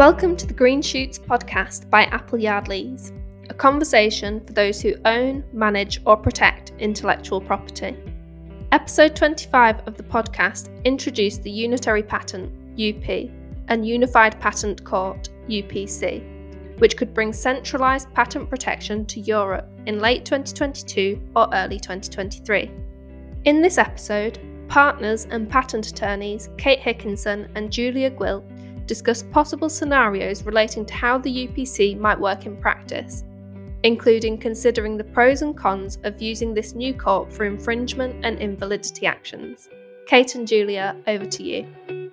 Welcome 0.00 0.34
to 0.36 0.46
the 0.46 0.54
Green 0.54 0.80
Shoots 0.80 1.18
podcast 1.18 1.90
by 1.90 2.04
Appleyard 2.04 2.68
Lees, 2.68 3.12
a 3.50 3.52
conversation 3.52 4.42
for 4.46 4.54
those 4.54 4.80
who 4.80 4.94
own, 5.04 5.44
manage, 5.52 6.00
or 6.06 6.16
protect 6.16 6.72
intellectual 6.78 7.38
property. 7.38 7.94
Episode 8.72 9.14
25 9.14 9.86
of 9.86 9.98
the 9.98 10.02
podcast 10.02 10.70
introduced 10.86 11.42
the 11.42 11.50
Unitary 11.50 12.02
Patent, 12.02 12.50
UP, 12.80 13.30
and 13.68 13.86
Unified 13.86 14.40
Patent 14.40 14.82
Court, 14.84 15.28
UPC, 15.50 16.80
which 16.80 16.96
could 16.96 17.12
bring 17.12 17.30
centralised 17.30 18.10
patent 18.14 18.48
protection 18.48 19.04
to 19.04 19.20
Europe 19.20 19.68
in 19.84 20.00
late 20.00 20.24
2022 20.24 21.20
or 21.36 21.46
early 21.52 21.78
2023. 21.78 22.70
In 23.44 23.60
this 23.60 23.76
episode, 23.76 24.38
partners 24.66 25.26
and 25.30 25.50
patent 25.50 25.88
attorneys 25.88 26.48
Kate 26.56 26.80
Hickinson 26.80 27.50
and 27.54 27.70
Julia 27.70 28.10
Gwilt 28.10 28.49
discuss 28.90 29.22
possible 29.22 29.68
scenarios 29.68 30.42
relating 30.42 30.84
to 30.84 30.92
how 30.94 31.16
the 31.16 31.46
UPC 31.46 31.96
might 31.96 32.18
work 32.18 32.44
in 32.44 32.56
practice, 32.56 33.22
including 33.84 34.36
considering 34.36 34.96
the 34.96 35.04
pros 35.04 35.42
and 35.42 35.56
cons 35.56 36.00
of 36.02 36.20
using 36.20 36.52
this 36.52 36.74
new 36.74 36.92
court 36.92 37.32
for 37.32 37.44
infringement 37.44 38.24
and 38.24 38.40
invalidity 38.40 39.06
actions. 39.06 39.68
Kate 40.08 40.34
and 40.34 40.44
Julia, 40.44 40.96
over 41.06 41.24
to 41.24 41.42
you. 41.44 42.10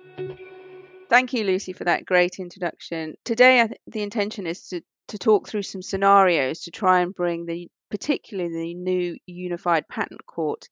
Thank 1.10 1.32
you, 1.32 1.42
Lucy, 1.42 1.72
for 1.72 1.82
that 1.82 2.06
great 2.06 2.38
introduction. 2.38 3.16
Today, 3.24 3.66
th- 3.66 3.80
the 3.88 4.04
intention 4.04 4.46
is 4.46 4.68
to, 4.68 4.80
to 5.08 5.18
talk 5.18 5.48
through 5.48 5.64
some 5.64 5.82
scenarios 5.82 6.60
to 6.60 6.70
try 6.70 7.00
and 7.00 7.12
bring 7.12 7.44
the 7.44 7.68
particularly 7.90 8.52
the 8.52 8.74
new 8.74 9.16
unified 9.26 9.88
patent 9.88 10.24
court 10.26 10.68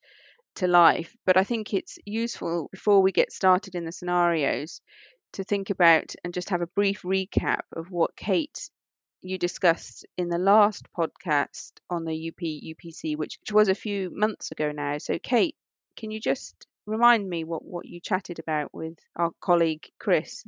to 0.55 0.69
life. 0.69 1.17
But 1.27 1.37
I 1.37 1.43
think 1.43 1.75
it's 1.75 1.99
useful 2.05 2.69
before 2.71 3.03
we 3.03 3.11
get 3.11 3.33
started 3.33 3.75
in 3.75 3.85
the 3.85 3.91
scenarios 3.91 4.81
to 5.37 5.45
think 5.45 5.71
about 5.71 6.15
and 6.25 6.35
just 6.35 6.51
have 6.51 6.63
a 6.63 6.67
brief 6.67 7.03
recap 7.03 7.61
of 7.75 7.91
what 7.91 8.17
Kate 8.17 8.71
you 9.23 9.39
discussed 9.39 10.07
in 10.17 10.29
the 10.29 10.39
last 10.39 10.87
podcast 10.97 11.73
on 11.91 12.05
the 12.05 12.29
UP 12.29 12.41
UPC, 12.41 13.17
which, 13.17 13.39
which 13.41 13.53
was 13.53 13.69
a 13.69 13.75
few 13.75 14.11
months 14.15 14.51
ago 14.51 14.73
now. 14.73 14.99
So, 14.99 15.19
Kate, 15.19 15.57
can 15.97 16.11
you 16.11 16.21
just 16.21 16.67
remind 16.87 17.29
me 17.29 17.45
what, 17.45 17.65
what 17.65 17.87
you 17.87 18.01
chatted 18.01 18.39
about 18.39 18.73
with 18.73 18.99
our 19.17 19.31
colleague 19.41 19.87
Chris? 19.99 20.45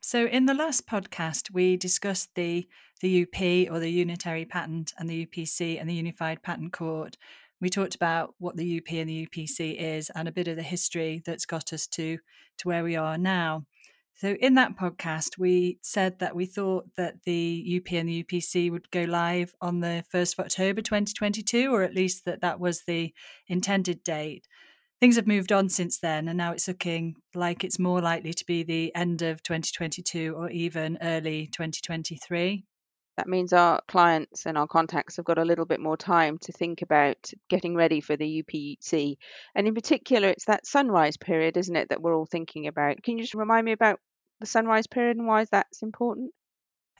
So, 0.00 0.26
in 0.26 0.46
the 0.46 0.54
last 0.54 0.86
podcast, 0.86 1.50
we 1.52 1.76
discussed 1.76 2.30
the 2.34 2.66
the 3.02 3.22
UP 3.22 3.70
or 3.70 3.78
the 3.78 3.90
Unitary 3.90 4.46
Patent 4.46 4.92
and 4.98 5.10
the 5.10 5.26
UPC 5.26 5.78
and 5.78 5.88
the 5.88 5.94
Unified 5.94 6.42
Patent 6.42 6.72
Court. 6.72 7.16
We 7.60 7.68
talked 7.68 7.94
about 7.94 8.34
what 8.38 8.56
the 8.56 8.78
UP 8.78 8.92
and 8.92 9.08
the 9.08 9.26
UPC 9.26 9.76
is 9.78 10.10
and 10.14 10.28
a 10.28 10.32
bit 10.32 10.48
of 10.48 10.56
the 10.56 10.62
history 10.62 11.22
that's 11.24 11.44
got 11.44 11.72
us 11.72 11.86
to 11.88 12.18
to 12.58 12.68
where 12.68 12.84
we 12.84 12.96
are 12.96 13.18
now. 13.18 13.66
So, 14.18 14.30
in 14.40 14.54
that 14.54 14.78
podcast, 14.78 15.36
we 15.36 15.78
said 15.82 16.20
that 16.20 16.34
we 16.34 16.46
thought 16.46 16.86
that 16.96 17.24
the 17.24 17.76
UP 17.76 17.92
and 17.92 18.08
the 18.08 18.24
UPC 18.24 18.70
would 18.70 18.90
go 18.90 19.02
live 19.02 19.54
on 19.60 19.80
the 19.80 20.04
1st 20.10 20.38
of 20.38 20.46
October 20.46 20.80
2022, 20.80 21.70
or 21.70 21.82
at 21.82 21.94
least 21.94 22.24
that 22.24 22.40
that 22.40 22.58
was 22.58 22.84
the 22.84 23.12
intended 23.46 24.02
date. 24.02 24.46
Things 25.00 25.16
have 25.16 25.26
moved 25.26 25.52
on 25.52 25.68
since 25.68 25.98
then, 25.98 26.28
and 26.28 26.38
now 26.38 26.52
it's 26.52 26.66
looking 26.66 27.16
like 27.34 27.62
it's 27.62 27.78
more 27.78 28.00
likely 28.00 28.32
to 28.32 28.46
be 28.46 28.62
the 28.62 28.90
end 28.94 29.20
of 29.20 29.42
2022 29.42 30.34
or 30.34 30.48
even 30.48 30.96
early 31.02 31.48
2023. 31.48 32.64
That 33.18 33.28
means 33.28 33.52
our 33.52 33.80
clients 33.88 34.46
and 34.46 34.56
our 34.56 34.66
contacts 34.66 35.16
have 35.16 35.24
got 35.24 35.38
a 35.38 35.44
little 35.44 35.64
bit 35.66 35.80
more 35.80 35.96
time 35.96 36.38
to 36.38 36.52
think 36.52 36.80
about 36.80 37.30
getting 37.48 37.74
ready 37.74 38.00
for 38.00 38.16
the 38.16 38.42
UPC. 38.42 39.16
And 39.54 39.66
in 39.66 39.74
particular, 39.74 40.28
it's 40.28 40.46
that 40.46 40.66
sunrise 40.66 41.16
period, 41.16 41.56
isn't 41.56 41.76
it, 41.76 41.88
that 41.90 42.02
we're 42.02 42.16
all 42.16 42.26
thinking 42.26 42.66
about? 42.66 43.02
Can 43.02 43.16
you 43.16 43.24
just 43.24 43.34
remind 43.34 43.64
me 43.64 43.72
about 43.72 44.00
the 44.40 44.46
sunrise 44.46 44.86
period 44.86 45.16
and 45.16 45.26
why 45.26 45.42
is 45.42 45.50
that's 45.50 45.82
important? 45.82 46.32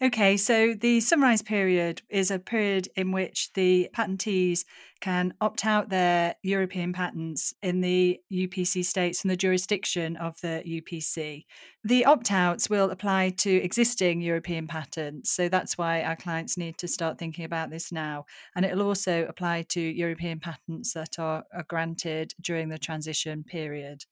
Okay, 0.02 0.36
so 0.36 0.74
the 0.74 1.00
sunrise 1.00 1.40
period 1.40 2.02
is 2.10 2.30
a 2.30 2.38
period 2.38 2.86
in 2.96 3.12
which 3.12 3.50
the 3.54 3.88
patentees 3.96 4.66
can 5.00 5.32
opt 5.40 5.64
out 5.64 5.88
their 5.88 6.34
European 6.42 6.92
patents 6.92 7.54
in 7.62 7.80
the 7.80 8.20
UPC 8.30 8.84
states 8.84 9.22
and 9.22 9.30
the 9.30 9.38
jurisdiction 9.38 10.18
of 10.18 10.38
the 10.42 10.62
UPC. 10.66 11.46
The 11.82 12.04
opt 12.04 12.30
outs 12.30 12.68
will 12.68 12.90
apply 12.90 13.30
to 13.38 13.50
existing 13.50 14.20
European 14.20 14.66
patents, 14.66 15.30
so 15.30 15.48
that's 15.48 15.78
why 15.78 16.02
our 16.02 16.16
clients 16.16 16.58
need 16.58 16.76
to 16.76 16.88
start 16.88 17.18
thinking 17.18 17.46
about 17.46 17.70
this 17.70 17.90
now. 17.90 18.26
And 18.54 18.66
it'll 18.66 18.86
also 18.86 19.24
apply 19.26 19.62
to 19.70 19.80
European 19.80 20.40
patents 20.40 20.92
that 20.92 21.18
are, 21.18 21.44
are 21.54 21.64
granted 21.66 22.34
during 22.42 22.68
the 22.68 22.78
transition 22.78 23.44
period 23.44 24.04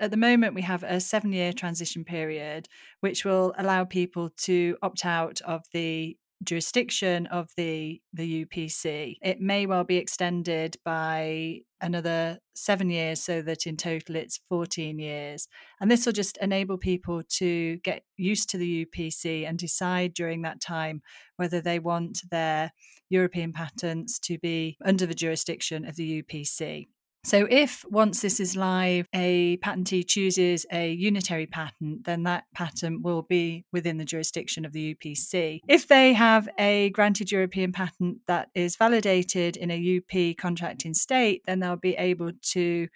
at 0.00 0.10
the 0.10 0.16
moment 0.16 0.54
we 0.54 0.62
have 0.62 0.82
a 0.82 1.00
seven 1.00 1.32
year 1.32 1.52
transition 1.52 2.04
period 2.04 2.68
which 3.00 3.24
will 3.24 3.54
allow 3.58 3.84
people 3.84 4.30
to 4.36 4.76
opt 4.82 5.04
out 5.04 5.40
of 5.42 5.64
the 5.72 6.16
jurisdiction 6.44 7.26
of 7.26 7.48
the 7.56 8.00
the 8.12 8.44
UPC 8.44 9.16
it 9.22 9.40
may 9.40 9.66
well 9.66 9.84
be 9.84 9.96
extended 9.96 10.76
by 10.84 11.60
another 11.80 12.38
7 12.54 12.90
years 12.90 13.22
so 13.22 13.42
that 13.42 13.66
in 13.66 13.76
total 13.76 14.16
it's 14.16 14.40
14 14.48 14.98
years. 14.98 15.48
And 15.80 15.90
this 15.90 16.06
will 16.06 16.12
just 16.12 16.38
enable 16.38 16.78
people 16.78 17.22
to 17.36 17.78
get 17.78 18.02
used 18.16 18.50
to 18.50 18.58
the 18.58 18.86
UPC 18.86 19.48
and 19.48 19.58
decide 19.58 20.14
during 20.14 20.42
that 20.42 20.60
time 20.60 21.02
whether 21.36 21.60
they 21.60 21.78
want 21.78 22.22
their 22.30 22.72
European 23.08 23.52
patents 23.52 24.18
to 24.20 24.38
be 24.38 24.76
under 24.84 25.06
the 25.06 25.14
jurisdiction 25.14 25.86
of 25.86 25.96
the 25.96 26.22
UPC 26.22 26.88
so, 27.24 27.46
if 27.50 27.84
once 27.90 28.22
this 28.22 28.38
is 28.38 28.56
live, 28.56 29.06
a 29.14 29.58
patentee 29.58 30.06
chooses 30.06 30.64
a 30.72 30.92
unitary 30.92 31.46
patent, 31.46 32.04
then 32.04 32.22
that 32.22 32.44
patent 32.54 33.02
will 33.02 33.22
be 33.22 33.64
within 33.72 33.98
the 33.98 34.04
jurisdiction 34.04 34.64
of 34.64 34.72
the 34.72 34.94
UPC. 34.94 35.60
If 35.68 35.88
they 35.88 36.12
have 36.12 36.48
a 36.58 36.90
granted 36.90 37.32
European 37.32 37.72
patent 37.72 38.18
that 38.28 38.48
is 38.54 38.76
validated 38.76 39.56
in 39.56 39.70
a 39.70 39.98
UP 39.98 40.36
contracting 40.36 40.94
state, 40.94 41.42
then 41.46 41.58
they'll 41.58 41.76
be 41.76 41.96
able 41.96 42.32
to 42.52 42.88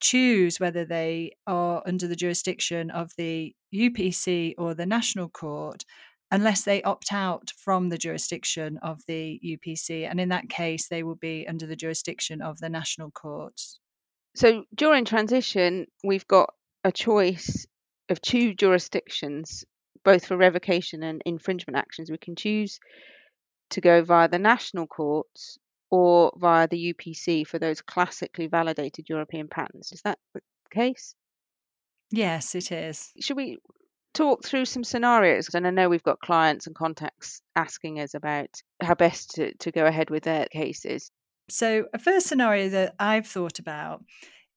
choose 0.00 0.58
whether 0.58 0.84
they 0.84 1.30
are 1.46 1.82
under 1.86 2.08
the 2.08 2.16
jurisdiction 2.16 2.90
of 2.90 3.12
the 3.16 3.54
UPC 3.72 4.54
or 4.58 4.74
the 4.74 4.86
national 4.86 5.28
court 5.28 5.84
unless 6.32 6.62
they 6.62 6.82
opt 6.82 7.12
out 7.12 7.52
from 7.58 7.90
the 7.90 7.98
jurisdiction 7.98 8.78
of 8.82 9.02
the 9.06 9.38
UPC. 9.44 10.08
And 10.10 10.18
in 10.18 10.30
that 10.30 10.48
case, 10.48 10.88
they 10.88 11.02
will 11.02 11.14
be 11.14 11.46
under 11.46 11.66
the 11.66 11.76
jurisdiction 11.76 12.40
of 12.40 12.58
the 12.58 12.70
national 12.70 13.10
courts. 13.10 13.78
So 14.34 14.64
during 14.74 15.04
transition, 15.04 15.86
we've 16.02 16.26
got 16.26 16.54
a 16.84 16.90
choice 16.90 17.66
of 18.08 18.20
two 18.22 18.54
jurisdictions, 18.54 19.66
both 20.04 20.24
for 20.24 20.38
revocation 20.38 21.02
and 21.02 21.20
infringement 21.26 21.76
actions. 21.76 22.10
We 22.10 22.16
can 22.16 22.34
choose 22.34 22.80
to 23.70 23.82
go 23.82 24.02
via 24.02 24.28
the 24.28 24.38
national 24.38 24.86
courts 24.86 25.58
or 25.90 26.32
via 26.38 26.66
the 26.66 26.94
UPC 26.94 27.46
for 27.46 27.58
those 27.58 27.82
classically 27.82 28.46
validated 28.46 29.10
European 29.10 29.48
patents. 29.48 29.92
Is 29.92 30.00
that 30.02 30.18
the 30.32 30.40
case? 30.70 31.14
Yes, 32.10 32.54
it 32.54 32.72
is. 32.72 33.12
Should 33.20 33.36
we 33.36 33.58
talk 34.14 34.44
through 34.44 34.66
some 34.66 34.84
scenarios? 34.84 35.48
And 35.54 35.66
I 35.66 35.70
know 35.70 35.88
we've 35.88 36.02
got 36.02 36.20
clients 36.20 36.66
and 36.66 36.76
contacts 36.76 37.42
asking 37.56 38.00
us 38.00 38.14
about 38.14 38.48
how 38.82 38.94
best 38.94 39.32
to, 39.36 39.54
to 39.54 39.70
go 39.70 39.86
ahead 39.86 40.10
with 40.10 40.24
their 40.24 40.46
cases. 40.46 41.10
So, 41.48 41.86
a 41.92 41.98
first 41.98 42.28
scenario 42.28 42.68
that 42.70 42.94
I've 42.98 43.26
thought 43.26 43.58
about 43.58 44.02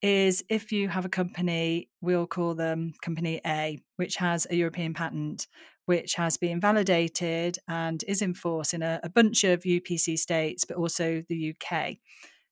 is 0.02 0.44
if 0.50 0.72
you 0.72 0.88
have 0.88 1.06
a 1.06 1.10
company, 1.10 1.90
we'll 2.02 2.28
call 2.28 2.54
them 2.54 2.94
Company 3.02 3.42
A, 3.46 3.80
which 3.96 4.18
has 4.18 4.46
a 4.50 4.56
European 4.56 4.94
patent 4.94 5.48
which 5.86 6.16
has 6.16 6.38
been 6.38 6.60
validated 6.60 7.58
and 7.68 8.04
is 8.08 8.22
in 8.22 8.34
force 8.34 8.74
in 8.74 8.82
a, 8.82 9.00
a 9.04 9.10
bunch 9.10 9.44
of 9.44 9.62
UPC 9.62 10.18
states, 10.18 10.66
but 10.66 10.78
also 10.78 11.24
the 11.30 11.54
UK. 11.54 11.98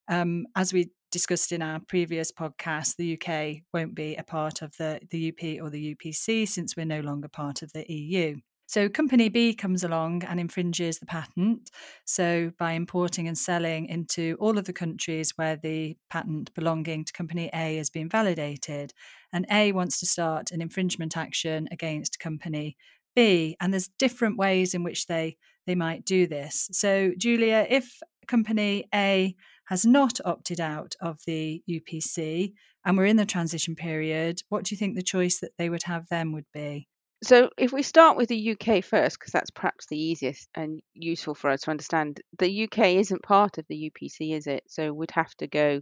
Um, 0.07 0.45
as 0.55 0.73
we 0.73 0.91
discussed 1.13 1.51
in 1.51 1.61
our 1.61 1.79
previous 1.79 2.31
podcast, 2.31 2.95
the 2.95 3.13
UK 3.13 3.61
won't 3.71 3.93
be 3.93 4.15
a 4.15 4.23
part 4.23 4.63
of 4.63 4.75
the, 4.77 4.99
the 5.11 5.29
UP 5.29 5.63
or 5.63 5.69
the 5.69 5.95
UPC 5.95 6.47
since 6.47 6.75
we're 6.75 6.85
no 6.85 7.01
longer 7.01 7.27
part 7.27 7.61
of 7.61 7.71
the 7.71 7.85
EU. 7.87 8.35
So, 8.65 8.89
company 8.89 9.29
B 9.29 9.53
comes 9.53 9.83
along 9.83 10.23
and 10.23 10.39
infringes 10.39 10.97
the 10.97 11.05
patent. 11.05 11.69
So, 12.05 12.51
by 12.57 12.71
importing 12.71 13.27
and 13.27 13.37
selling 13.37 13.85
into 13.85 14.35
all 14.39 14.57
of 14.57 14.65
the 14.65 14.73
countries 14.73 15.33
where 15.35 15.55
the 15.55 15.95
patent 16.09 16.51
belonging 16.55 17.05
to 17.05 17.13
company 17.13 17.51
A 17.53 17.75
has 17.75 17.91
been 17.91 18.09
validated, 18.09 18.91
and 19.31 19.45
A 19.51 19.71
wants 19.71 19.99
to 19.99 20.07
start 20.07 20.49
an 20.49 20.61
infringement 20.61 21.15
action 21.15 21.67
against 21.71 22.19
company 22.19 22.75
B, 23.15 23.55
and 23.61 23.71
there's 23.71 23.89
different 23.99 24.37
ways 24.37 24.73
in 24.73 24.81
which 24.81 25.05
they 25.05 25.37
they 25.67 25.75
might 25.75 26.03
do 26.03 26.25
this. 26.25 26.69
So, 26.71 27.11
Julia, 27.15 27.67
if 27.69 27.99
company 28.27 28.85
A 28.95 29.35
has 29.65 29.85
not 29.85 30.19
opted 30.25 30.59
out 30.59 30.95
of 31.01 31.19
the 31.25 31.61
UPC 31.69 32.53
and 32.85 32.97
we're 32.97 33.05
in 33.05 33.17
the 33.17 33.25
transition 33.25 33.75
period, 33.75 34.41
what 34.49 34.65
do 34.65 34.75
you 34.75 34.77
think 34.77 34.95
the 34.95 35.01
choice 35.01 35.39
that 35.39 35.51
they 35.57 35.69
would 35.69 35.83
have 35.83 36.07
then 36.09 36.33
would 36.33 36.45
be? 36.53 36.87
So, 37.23 37.49
if 37.57 37.71
we 37.71 37.83
start 37.83 38.17
with 38.17 38.27
the 38.27 38.51
UK 38.51 38.83
first, 38.83 39.17
because 39.17 39.31
that's 39.31 39.51
perhaps 39.51 39.85
the 39.85 39.97
easiest 39.97 40.49
and 40.55 40.81
useful 40.93 41.33
for 41.33 41.49
us 41.49 41.61
to 41.61 41.71
understand, 41.71 42.19
the 42.37 42.65
UK 42.65 42.95
isn't 42.95 43.23
part 43.23 43.57
of 43.57 43.65
the 43.69 43.89
UPC, 43.89 44.35
is 44.35 44.45
it? 44.45 44.63
So, 44.67 44.91
we'd 44.91 45.11
have 45.11 45.33
to 45.35 45.47
go 45.47 45.81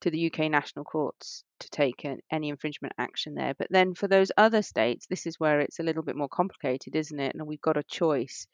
to 0.00 0.10
the 0.10 0.32
UK 0.32 0.50
national 0.50 0.86
courts 0.86 1.44
to 1.60 1.68
take 1.68 2.04
an, 2.04 2.20
any 2.32 2.48
infringement 2.48 2.94
action 2.98 3.34
there. 3.34 3.54
But 3.58 3.68
then 3.70 3.94
for 3.94 4.08
those 4.08 4.32
other 4.36 4.62
states, 4.62 5.06
this 5.06 5.26
is 5.26 5.38
where 5.38 5.60
it's 5.60 5.78
a 5.78 5.82
little 5.82 6.02
bit 6.02 6.16
more 6.16 6.28
complicated, 6.28 6.96
isn't 6.96 7.20
it? 7.20 7.34
And 7.34 7.46
we've 7.46 7.60
got 7.60 7.76
a 7.76 7.82
choice. 7.82 8.46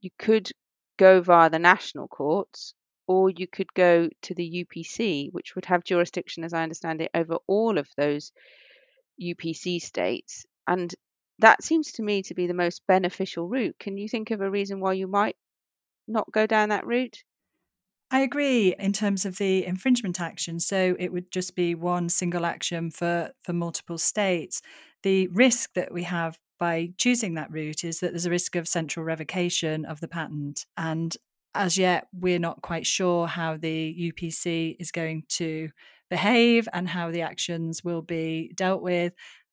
You 0.00 0.10
could 0.18 0.50
go 0.98 1.20
via 1.20 1.50
the 1.50 1.58
national 1.58 2.08
courts, 2.08 2.74
or 3.10 3.28
you 3.28 3.48
could 3.48 3.74
go 3.74 4.08
to 4.22 4.34
the 4.36 4.64
UPC, 4.64 5.32
which 5.32 5.56
would 5.56 5.64
have 5.64 5.82
jurisdiction, 5.82 6.44
as 6.44 6.54
I 6.54 6.62
understand 6.62 7.00
it, 7.02 7.10
over 7.12 7.38
all 7.48 7.76
of 7.76 7.88
those 7.96 8.30
UPC 9.20 9.82
states. 9.82 10.46
And 10.68 10.94
that 11.40 11.64
seems 11.64 11.90
to 11.94 12.04
me 12.04 12.22
to 12.22 12.34
be 12.34 12.46
the 12.46 12.54
most 12.54 12.82
beneficial 12.86 13.48
route. 13.48 13.74
Can 13.80 13.96
you 13.96 14.08
think 14.08 14.30
of 14.30 14.40
a 14.40 14.48
reason 14.48 14.78
why 14.78 14.92
you 14.92 15.08
might 15.08 15.34
not 16.06 16.30
go 16.30 16.46
down 16.46 16.68
that 16.68 16.86
route? 16.86 17.24
I 18.12 18.20
agree 18.20 18.76
in 18.78 18.92
terms 18.92 19.26
of 19.26 19.38
the 19.38 19.66
infringement 19.66 20.20
action. 20.20 20.60
So 20.60 20.94
it 21.00 21.12
would 21.12 21.32
just 21.32 21.56
be 21.56 21.74
one 21.74 22.10
single 22.10 22.46
action 22.46 22.92
for, 22.92 23.32
for 23.42 23.52
multiple 23.52 23.98
states. 23.98 24.62
The 25.02 25.26
risk 25.32 25.72
that 25.74 25.92
we 25.92 26.04
have 26.04 26.38
by 26.60 26.92
choosing 26.96 27.34
that 27.34 27.50
route 27.50 27.82
is 27.82 27.98
that 27.98 28.12
there's 28.12 28.26
a 28.26 28.30
risk 28.30 28.54
of 28.54 28.68
central 28.68 29.04
revocation 29.04 29.84
of 29.84 29.98
the 29.98 30.06
patent. 30.06 30.64
And 30.76 31.16
as 31.54 31.76
yet, 31.76 32.06
we're 32.12 32.38
not 32.38 32.62
quite 32.62 32.86
sure 32.86 33.26
how 33.26 33.56
the 33.56 34.12
UPC 34.12 34.76
is 34.78 34.90
going 34.90 35.24
to 35.28 35.70
behave 36.08 36.68
and 36.72 36.88
how 36.88 37.10
the 37.10 37.22
actions 37.22 37.84
will 37.84 38.02
be 38.02 38.52
dealt 38.54 38.82
with. 38.82 39.12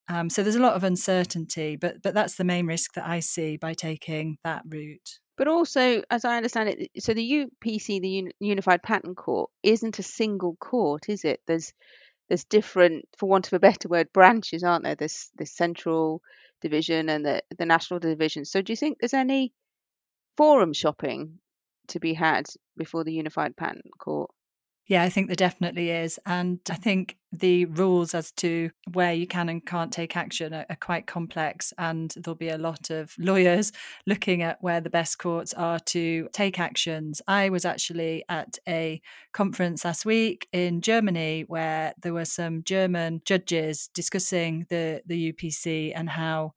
Um, 0.10 0.30
so 0.30 0.42
there's 0.42 0.56
a 0.56 0.62
lot 0.62 0.76
of 0.76 0.84
uncertainty, 0.84 1.76
but 1.76 2.02
but 2.02 2.14
that's 2.14 2.36
the 2.36 2.44
main 2.44 2.66
risk 2.66 2.94
that 2.94 3.08
I 3.08 3.20
see 3.20 3.58
by 3.58 3.74
taking 3.74 4.38
that 4.44 4.64
route. 4.68 5.20
But 5.38 5.48
also, 5.48 6.02
as 6.10 6.26
I 6.26 6.38
understand 6.38 6.70
it, 6.70 7.04
so 7.04 7.14
the 7.14 7.48
UPC, 7.64 8.02
the 8.02 8.32
Unified 8.40 8.82
Patent 8.82 9.18
Court, 9.18 9.52
isn't 9.62 10.00
a 10.00 10.04
single 10.04 10.56
court, 10.56 11.10
is 11.10 11.26
it? 11.26 11.42
There's 11.46 11.74
there's 12.30 12.46
different, 12.46 13.06
for 13.18 13.30
want 13.30 13.48
of 13.48 13.54
a 13.54 13.60
better 13.60 13.88
word, 13.88 14.12
branches, 14.14 14.64
aren't 14.64 14.84
there? 14.84 14.96
There's 14.96 15.30
the 15.38 15.46
central 15.46 16.22
division 16.62 17.10
and 17.10 17.26
the 17.26 17.44
the 17.58 17.66
national 17.66 18.00
division. 18.00 18.46
So 18.46 18.62
do 18.62 18.72
you 18.72 18.78
think 18.78 18.98
there's 19.00 19.14
any 19.14 19.54
forum 20.38 20.74
shopping 20.74 21.40
to 21.88 22.00
be 22.00 22.13
had 22.13 22.48
before 22.78 23.04
the 23.04 23.13
Unified 23.13 23.56
Patent 23.56 23.98
Court? 23.98 24.30
Yeah, 24.88 25.04
I 25.04 25.10
think 25.10 25.28
there 25.28 25.36
definitely 25.36 25.92
is. 25.92 26.18
And 26.25 26.60
I 26.69 26.75
think 26.75 27.18
the 27.34 27.66
rules 27.66 28.16
as 28.16 28.31
to 28.34 28.72
where 28.94 29.13
you 29.13 29.28
can 29.28 29.50
and 29.50 29.66
can't 29.66 29.92
take 29.92 30.16
action 30.16 30.54
are, 30.54 30.66
are, 30.69 30.78
quite 30.78 31.06
complex. 31.06 31.74
And 31.78 32.13
there'll 32.16 32.36
be 32.36 32.48
a 32.48 32.57
lot 32.57 32.89
of 32.89 33.13
lawyers 33.19 33.74
looking 34.06 34.44
at 34.44 34.62
where 34.62 34.80
the 34.80 34.89
best 34.89 35.19
courts 35.19 35.54
are 35.54 35.80
to 35.80 36.30
take 36.31 36.57
actions. 36.57 37.22
I 37.28 37.50
was 37.50 37.66
actually 37.66 38.24
at 38.30 38.60
a 38.66 39.01
conference 39.33 39.83
last 39.83 40.06
week 40.06 40.48
in 40.54 40.80
Germany 40.80 41.44
where 41.48 41.94
there 42.01 42.13
were 42.13 42.25
some 42.25 42.63
German 42.63 43.22
judges 43.25 43.90
discussing 43.94 44.68
the, 44.69 45.01
the 45.06 45.33
UPC 45.33 45.92
and 45.94 46.10
how 46.12 46.54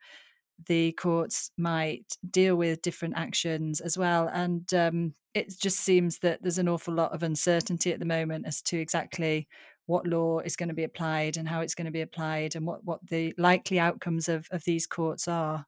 the 0.66 0.92
courts 0.92 1.50
might 1.56 2.16
deal 2.28 2.56
with 2.56 2.82
different 2.82 3.14
actions 3.16 3.80
as 3.80 3.96
well. 3.96 4.28
And 4.32 4.72
um, 4.74 5.14
it 5.34 5.54
just 5.58 5.78
seems 5.80 6.18
that 6.18 6.42
there's 6.42 6.58
an 6.58 6.68
awful 6.68 6.94
lot 6.94 7.12
of 7.12 7.22
uncertainty 7.22 7.92
at 7.92 7.98
the 7.98 8.04
moment 8.04 8.46
as 8.46 8.62
to 8.62 8.78
exactly 8.78 9.48
what 9.86 10.06
law 10.06 10.38
is 10.40 10.56
going 10.56 10.68
to 10.68 10.74
be 10.74 10.84
applied 10.84 11.36
and 11.36 11.48
how 11.48 11.60
it's 11.60 11.74
going 11.74 11.86
to 11.86 11.90
be 11.90 12.00
applied 12.00 12.54
and 12.54 12.66
what, 12.66 12.84
what 12.84 13.00
the 13.08 13.34
likely 13.36 13.78
outcomes 13.78 14.28
of, 14.28 14.46
of 14.50 14.64
these 14.64 14.86
courts 14.86 15.26
are. 15.26 15.66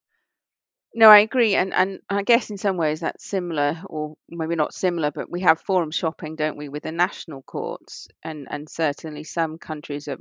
No, 0.94 1.09
I 1.09 1.21
agree, 1.21 1.55
and 1.55 1.73
and 1.73 2.00
I 2.11 2.23
guess 2.23 2.50
in 2.50 2.59
some 2.59 2.77
ways 2.77 3.00
that's 3.00 3.25
similar, 3.25 3.83
or 3.87 4.15
maybe 4.29 4.56
not 4.56 4.75
similar, 4.75 5.11
but 5.11 5.31
we 5.31 5.41
have 5.41 5.59
forum 5.59 5.91
shopping, 5.91 6.37
don't 6.37 6.59
we, 6.59 6.69
with 6.69 6.83
the 6.83 6.93
national 6.93 7.43
courts, 7.43 8.09
and 8.23 8.47
and 8.50 8.69
certainly 8.69 9.25
some 9.25 9.56
countries 9.56 10.06
are 10.06 10.19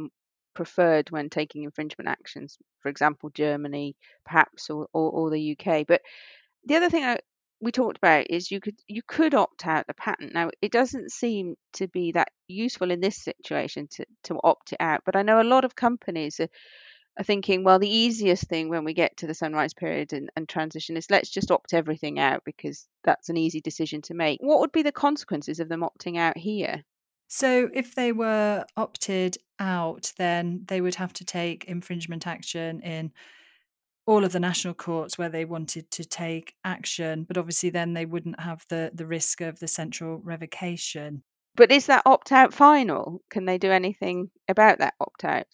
preferred 0.54 1.12
when 1.12 1.30
taking 1.30 1.64
infringement 1.64 2.10
actions. 2.10 2.58
For 2.80 2.90
example, 2.90 3.30
Germany, 3.30 3.96
perhaps, 4.26 4.70
or 4.70 4.88
or, 4.94 5.12
or 5.12 5.30
the 5.30 5.58
UK. 5.58 5.86
But 5.88 6.02
the 6.66 6.76
other 6.76 6.90
thing 6.90 7.04
I, 7.04 7.20
we 7.62 7.72
talked 7.72 7.98
about 7.98 8.28
is 8.30 8.52
you 8.52 8.60
could 8.60 8.76
you 8.88 9.02
could 9.08 9.36
opt 9.36 9.66
out 9.68 9.88
the 9.88 9.94
patent. 9.94 10.34
Now 10.34 10.50
it 10.62 10.72
doesn't 10.72 11.12
seem 11.12 11.56
to 11.74 11.88
be 11.88 12.12
that 12.14 12.30
useful 12.48 12.92
in 12.92 13.00
this 13.00 13.18
situation 13.18 13.88
to 13.92 14.06
to 14.26 14.40
opt 14.44 14.74
it 14.74 14.82
out, 14.82 15.02
but 15.06 15.16
I 15.16 15.22
know 15.22 15.42
a 15.42 15.44
lot 15.44 15.66
of 15.66 15.76
companies 15.76 16.40
are, 16.40 16.50
are 17.20 17.24
thinking, 17.24 17.64
well, 17.64 17.80
the 17.80 17.90
easiest 17.90 18.48
thing 18.48 18.70
when 18.70 18.84
we 18.84 18.94
get 18.94 19.18
to 19.18 19.28
the 19.28 19.34
sunrise 19.34 19.74
period 19.74 20.14
and, 20.14 20.30
and 20.36 20.50
transition 20.50 20.98
is 20.98 21.12
let's 21.12 21.30
just 21.30 21.52
opt 21.52 21.74
everything 21.74 22.20
out 22.20 22.44
because 22.46 22.88
that's 23.04 23.30
an 23.30 23.38
easy 23.38 23.62
decision 23.62 24.02
to 24.04 24.14
make. 24.14 24.40
What 24.42 24.60
would 24.62 24.72
be 24.72 24.84
the 24.84 24.92
consequences 24.92 25.60
of 25.60 25.70
them 25.70 25.82
opting 25.82 26.18
out 26.18 26.38
here? 26.38 26.84
So, 27.34 27.70
if 27.74 27.96
they 27.96 28.12
were 28.12 28.66
opted 28.76 29.38
out, 29.58 30.12
then 30.18 30.66
they 30.68 30.82
would 30.82 30.96
have 30.96 31.14
to 31.14 31.24
take 31.24 31.64
infringement 31.64 32.28
action 32.28 32.82
in 32.82 33.14
all 34.06 34.26
of 34.26 34.34
the 34.34 34.40
national 34.42 34.74
courts 34.74 35.18
where 35.18 35.30
they 35.30 35.46
wanted 35.46 35.90
to 35.92 36.04
take 36.04 36.56
action, 36.66 37.24
but 37.24 37.38
obviously 37.38 37.70
then 37.70 37.94
they 37.94 38.06
wouldn't 38.06 38.38
have 38.42 38.66
the 38.68 38.92
the 38.94 39.06
risk 39.06 39.40
of 39.40 39.60
the 39.60 39.68
central 39.70 40.18
revocation. 40.18 41.24
But 41.56 41.72
is 41.72 41.86
that 41.86 42.04
opt 42.06 42.34
out 42.34 42.54
final? 42.54 43.22
Can 43.30 43.46
they 43.46 43.58
do 43.58 43.72
anything 43.72 44.30
about 44.50 44.80
that 44.80 44.96
opt 45.00 45.24
out? 45.24 45.46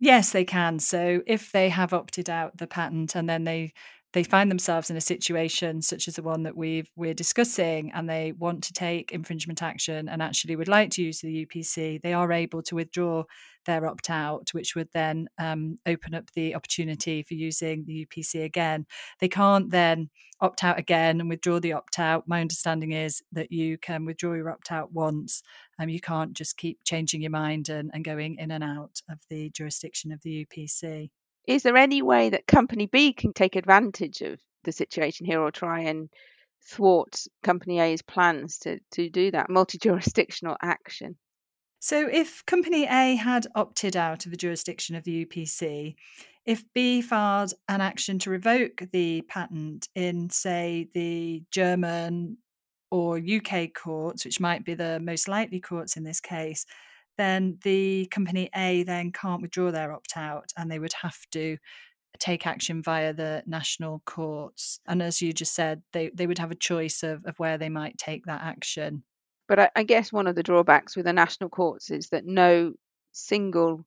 Yes, 0.00 0.32
they 0.32 0.44
can. 0.44 0.80
So 0.80 1.22
if 1.26 1.50
they 1.50 1.70
have 1.70 1.94
opted 1.94 2.28
out 2.28 2.58
the 2.58 2.66
patent 2.66 3.14
and 3.14 3.26
then 3.26 3.44
they 3.44 3.72
they 4.12 4.22
find 4.22 4.50
themselves 4.50 4.90
in 4.90 4.96
a 4.96 5.00
situation 5.00 5.80
such 5.80 6.06
as 6.06 6.16
the 6.16 6.22
one 6.22 6.42
that 6.42 6.56
we've 6.56 6.90
we're 6.96 7.14
discussing 7.14 7.90
and 7.92 8.08
they 8.08 8.32
want 8.32 8.62
to 8.64 8.72
take 8.72 9.12
infringement 9.12 9.62
action 9.62 10.08
and 10.08 10.22
actually 10.22 10.56
would 10.56 10.68
like 10.68 10.90
to 10.90 11.02
use 11.02 11.20
the 11.20 11.46
UPC, 11.46 12.00
they 12.02 12.12
are 12.12 12.30
able 12.30 12.62
to 12.62 12.74
withdraw 12.74 13.24
their 13.64 13.86
opt 13.86 14.10
out, 14.10 14.50
which 14.52 14.74
would 14.74 14.88
then 14.92 15.28
um, 15.38 15.76
open 15.86 16.14
up 16.14 16.30
the 16.34 16.54
opportunity 16.54 17.22
for 17.22 17.34
using 17.34 17.84
the 17.86 18.06
UPC 18.06 18.44
again. 18.44 18.86
They 19.20 19.28
can't 19.28 19.70
then 19.70 20.10
opt 20.40 20.64
out 20.64 20.78
again 20.78 21.20
and 21.20 21.28
withdraw 21.28 21.60
the 21.60 21.72
opt 21.72 21.98
out. 21.98 22.24
My 22.26 22.40
understanding 22.40 22.92
is 22.92 23.22
that 23.32 23.52
you 23.52 23.78
can 23.78 24.04
withdraw 24.04 24.34
your 24.34 24.50
opt 24.50 24.72
out 24.72 24.92
once. 24.92 25.42
Um, 25.78 25.88
you 25.88 26.00
can't 26.00 26.32
just 26.32 26.56
keep 26.56 26.80
changing 26.84 27.22
your 27.22 27.30
mind 27.30 27.68
and, 27.68 27.90
and 27.94 28.04
going 28.04 28.36
in 28.38 28.50
and 28.50 28.64
out 28.64 29.00
of 29.08 29.18
the 29.30 29.50
jurisdiction 29.50 30.12
of 30.12 30.20
the 30.22 30.46
UPC. 30.46 31.10
Is 31.46 31.62
there 31.62 31.76
any 31.76 32.02
way 32.02 32.30
that 32.30 32.46
Company 32.46 32.86
B 32.86 33.12
can 33.12 33.32
take 33.32 33.56
advantage 33.56 34.20
of 34.20 34.40
the 34.64 34.72
situation 34.72 35.26
here 35.26 35.40
or 35.40 35.50
try 35.50 35.80
and 35.80 36.08
thwart 36.64 37.22
Company 37.42 37.80
A's 37.80 38.02
plans 38.02 38.58
to, 38.58 38.78
to 38.92 39.10
do 39.10 39.30
that 39.32 39.50
multi 39.50 39.78
jurisdictional 39.78 40.56
action? 40.62 41.16
So, 41.80 42.08
if 42.08 42.46
Company 42.46 42.84
A 42.84 43.16
had 43.16 43.48
opted 43.56 43.96
out 43.96 44.24
of 44.24 44.30
the 44.30 44.36
jurisdiction 44.36 44.94
of 44.94 45.02
the 45.02 45.26
UPC, 45.26 45.96
if 46.46 46.64
B 46.72 47.02
filed 47.02 47.54
an 47.68 47.80
action 47.80 48.20
to 48.20 48.30
revoke 48.30 48.82
the 48.92 49.22
patent 49.22 49.88
in, 49.94 50.30
say, 50.30 50.88
the 50.94 51.42
German 51.50 52.38
or 52.90 53.18
UK 53.18 53.72
courts, 53.74 54.24
which 54.24 54.38
might 54.38 54.64
be 54.64 54.74
the 54.74 55.00
most 55.00 55.26
likely 55.26 55.60
courts 55.60 55.96
in 55.96 56.04
this 56.04 56.20
case, 56.20 56.66
then 57.18 57.58
the 57.62 58.06
company 58.10 58.50
A 58.54 58.82
then 58.84 59.12
can't 59.12 59.42
withdraw 59.42 59.70
their 59.70 59.92
opt 59.92 60.16
out 60.16 60.52
and 60.56 60.70
they 60.70 60.78
would 60.78 60.94
have 61.02 61.18
to 61.32 61.56
take 62.18 62.46
action 62.46 62.82
via 62.82 63.12
the 63.12 63.42
national 63.46 64.02
courts. 64.06 64.80
And 64.86 65.02
as 65.02 65.20
you 65.20 65.32
just 65.32 65.54
said, 65.54 65.82
they, 65.92 66.10
they 66.14 66.26
would 66.26 66.38
have 66.38 66.50
a 66.50 66.56
choice 66.56 67.02
of, 67.02 67.24
of 67.24 67.38
where 67.38 67.58
they 67.58 67.68
might 67.68 67.98
take 67.98 68.26
that 68.26 68.42
action. 68.42 69.02
But 69.48 69.58
I, 69.58 69.70
I 69.76 69.82
guess 69.82 70.12
one 70.12 70.26
of 70.26 70.36
the 70.36 70.42
drawbacks 70.42 70.96
with 70.96 71.06
the 71.06 71.12
national 71.12 71.50
courts 71.50 71.90
is 71.90 72.08
that 72.10 72.24
no 72.24 72.72
single 73.12 73.84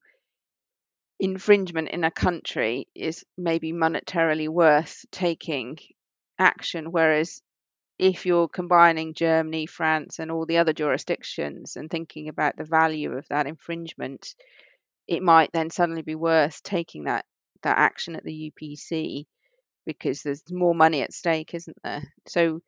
infringement 1.20 1.90
in 1.90 2.04
a 2.04 2.12
country 2.12 2.88
is 2.94 3.24
maybe 3.38 3.72
monetarily 3.72 4.50
worth 4.50 5.06
taking 5.12 5.78
action, 6.38 6.92
whereas 6.92 7.42
if 7.98 8.26
you're 8.26 8.48
combining 8.48 9.14
Germany, 9.14 9.66
France, 9.66 10.20
and 10.20 10.32
all 10.32 10.46
the 10.46 10.58
other 10.58 10.74
jurisdictions 10.74 11.76
and 11.76 11.90
thinking 11.90 12.28
about 12.28 12.58
the 12.58 12.66
value 12.66 13.14
of 13.14 13.28
that 13.30 13.48
infringement, 13.48 14.36
it 15.08 15.24
might 15.24 15.52
then 15.54 15.70
suddenly 15.70 16.02
be 16.02 16.16
worth 16.16 16.62
taking 16.64 17.06
that 17.06 17.26
that 17.64 17.78
action 17.78 18.16
at 18.16 18.24
the 18.24 18.52
UPC 18.52 19.26
because 19.86 20.22
there's 20.22 20.44
more 20.52 20.76
money 20.76 21.02
at 21.02 21.14
stake, 21.14 21.54
isn't 21.54 21.78
there? 21.84 22.04
So 22.28 22.62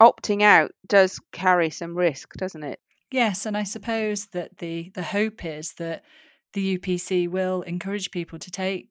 opting 0.00 0.42
out 0.42 0.72
does 0.86 1.20
carry 1.32 1.70
some 1.70 1.96
risk, 1.96 2.32
doesn't 2.34 2.64
it? 2.64 2.80
Yes, 3.10 3.46
and 3.46 3.56
I 3.56 3.64
suppose 3.64 4.26
that 4.28 4.58
the 4.58 4.90
the 4.94 5.02
hope 5.02 5.44
is 5.44 5.74
that 5.74 6.02
the 6.52 6.78
UPC 6.78 7.28
will 7.28 7.62
encourage 7.62 8.10
people 8.10 8.38
to 8.38 8.50
take 8.50 8.88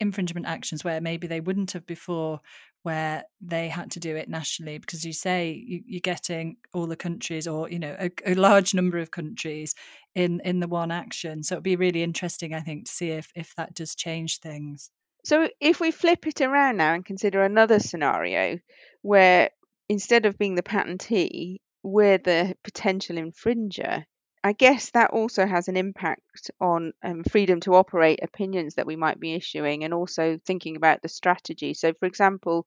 infringement 0.00 0.46
actions 0.46 0.84
where 0.84 1.00
maybe 1.00 1.26
they 1.26 1.40
wouldn't 1.40 1.72
have 1.72 1.86
before 1.86 2.40
where 2.82 3.24
they 3.40 3.68
had 3.68 3.90
to 3.90 3.98
do 3.98 4.14
it 4.14 4.28
nationally 4.28 4.78
because 4.78 5.04
you 5.04 5.12
say 5.12 5.50
you, 5.66 5.98
are 5.98 6.00
getting 6.00 6.56
all 6.72 6.86
the 6.86 6.94
countries 6.94 7.48
or 7.48 7.68
you 7.68 7.80
know 7.80 7.96
a, 7.98 8.10
a, 8.24 8.34
large 8.34 8.74
number 8.74 8.98
of 8.98 9.10
countries 9.10 9.74
in 10.14 10.40
in 10.44 10.60
the 10.60 10.68
one 10.68 10.92
action. 10.92 11.42
So 11.42 11.56
it'd 11.56 11.64
be 11.64 11.74
really 11.74 12.04
interesting 12.04 12.54
i 12.54 12.60
think 12.60 12.86
to 12.86 12.92
see 12.92 13.10
if 13.10 13.32
if 13.34 13.54
that 13.56 13.74
does 13.74 13.96
change 13.96 14.38
things. 14.38 14.90
So 15.24 15.48
if 15.60 15.80
we 15.80 15.90
flip 15.90 16.26
it 16.28 16.40
around 16.40 16.76
now 16.76 16.94
and 16.94 17.04
consider 17.04 17.42
another 17.42 17.80
scenario 17.80 18.60
where 19.02 19.50
instead 19.88 20.24
of 20.24 20.38
being 20.38 20.54
the 20.54 20.62
patentee 20.62 21.56
we're 21.82 22.18
the 22.18 22.54
potential 22.62 23.16
infringer 23.16 24.04
I 24.46 24.52
guess 24.52 24.90
that 24.90 25.10
also 25.10 25.44
has 25.44 25.66
an 25.66 25.76
impact 25.76 26.52
on 26.60 26.92
um, 27.02 27.24
freedom 27.24 27.58
to 27.62 27.74
operate 27.74 28.20
opinions 28.22 28.76
that 28.76 28.86
we 28.86 28.94
might 28.94 29.18
be 29.18 29.34
issuing 29.34 29.82
and 29.82 29.92
also 29.92 30.38
thinking 30.46 30.76
about 30.76 31.02
the 31.02 31.08
strategy. 31.08 31.74
So, 31.74 31.92
for 31.94 32.06
example, 32.06 32.64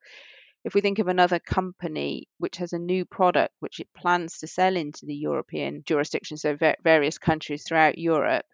if 0.65 0.73
we 0.73 0.81
think 0.81 0.99
of 0.99 1.07
another 1.07 1.39
company 1.39 2.27
which 2.37 2.57
has 2.57 2.73
a 2.73 2.79
new 2.79 3.05
product 3.05 3.53
which 3.61 3.79
it 3.79 3.87
plans 3.95 4.39
to 4.39 4.47
sell 4.47 4.75
into 4.75 5.05
the 5.05 5.15
European 5.15 5.83
jurisdiction, 5.85 6.35
so 6.35 6.57
various 6.83 7.17
countries 7.17 7.63
throughout 7.63 7.97
Europe, 7.97 8.45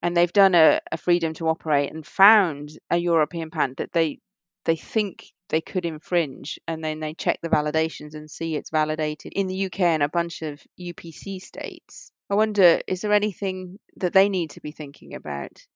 and 0.00 0.16
they've 0.16 0.32
done 0.32 0.54
a, 0.54 0.80
a 0.92 0.96
freedom 0.96 1.34
to 1.34 1.48
operate 1.48 1.92
and 1.92 2.06
found 2.06 2.70
a 2.90 2.96
European 2.96 3.50
patent 3.50 3.78
that 3.78 3.92
they 3.92 4.20
they 4.66 4.76
think 4.76 5.32
they 5.48 5.60
could 5.60 5.84
infringe 5.84 6.60
and 6.68 6.84
then 6.84 7.00
they 7.00 7.14
check 7.14 7.40
the 7.42 7.48
validations 7.48 8.14
and 8.14 8.30
see 8.30 8.54
it's 8.54 8.70
validated 8.70 9.32
in 9.32 9.48
the 9.48 9.66
UK 9.66 9.80
and 9.80 10.04
a 10.04 10.08
bunch 10.08 10.42
of 10.42 10.62
UPC 10.78 11.40
states. 11.40 12.11
I 12.30 12.34
wonder, 12.34 12.80
is 12.86 13.02
there 13.02 13.12
anything 13.12 13.78
that 13.96 14.12
they 14.12 14.28
need 14.28 14.50
to 14.50 14.60
be 14.60 14.72
thinking 14.72 15.14
about? 15.14 15.66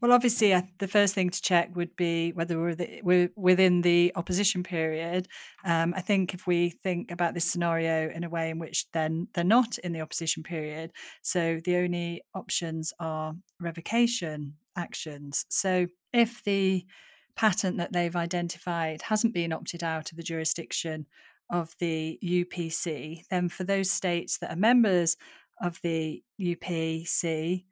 Well, 0.00 0.12
obviously, 0.12 0.54
the 0.78 0.86
first 0.86 1.14
thing 1.14 1.30
to 1.30 1.42
check 1.42 1.74
would 1.74 1.96
be 1.96 2.30
whether 2.30 2.60
we're, 2.60 2.76
the, 2.76 3.00
we're 3.02 3.30
within 3.34 3.80
the 3.80 4.12
opposition 4.14 4.62
period. 4.62 5.26
Um, 5.64 5.92
I 5.96 6.02
think 6.02 6.34
if 6.34 6.46
we 6.46 6.70
think 6.70 7.10
about 7.10 7.34
this 7.34 7.44
scenario 7.44 8.08
in 8.08 8.22
a 8.22 8.28
way 8.28 8.50
in 8.50 8.60
which 8.60 8.86
then 8.92 9.26
they're 9.34 9.42
not 9.42 9.76
in 9.78 9.92
the 9.92 10.00
opposition 10.00 10.44
period, 10.44 10.92
so 11.22 11.58
the 11.64 11.76
only 11.76 12.22
options 12.32 12.92
are 13.00 13.34
revocation 13.60 14.54
actions. 14.76 15.44
So 15.48 15.88
if 16.12 16.44
the 16.44 16.84
patent 17.34 17.78
that 17.78 17.92
they've 17.92 18.14
identified 18.14 19.02
hasn't 19.02 19.34
been 19.34 19.52
opted 19.52 19.82
out 19.82 20.12
of 20.12 20.16
the 20.16 20.22
jurisdiction 20.22 21.06
of 21.50 21.72
the 21.80 22.18
UPC, 22.22 23.22
then 23.30 23.48
for 23.48 23.64
those 23.64 23.90
states 23.90 24.38
that 24.38 24.52
are 24.52 24.56
members 24.56 25.16
of 25.60 25.80
the 25.82 26.22
UPC, 26.40 27.64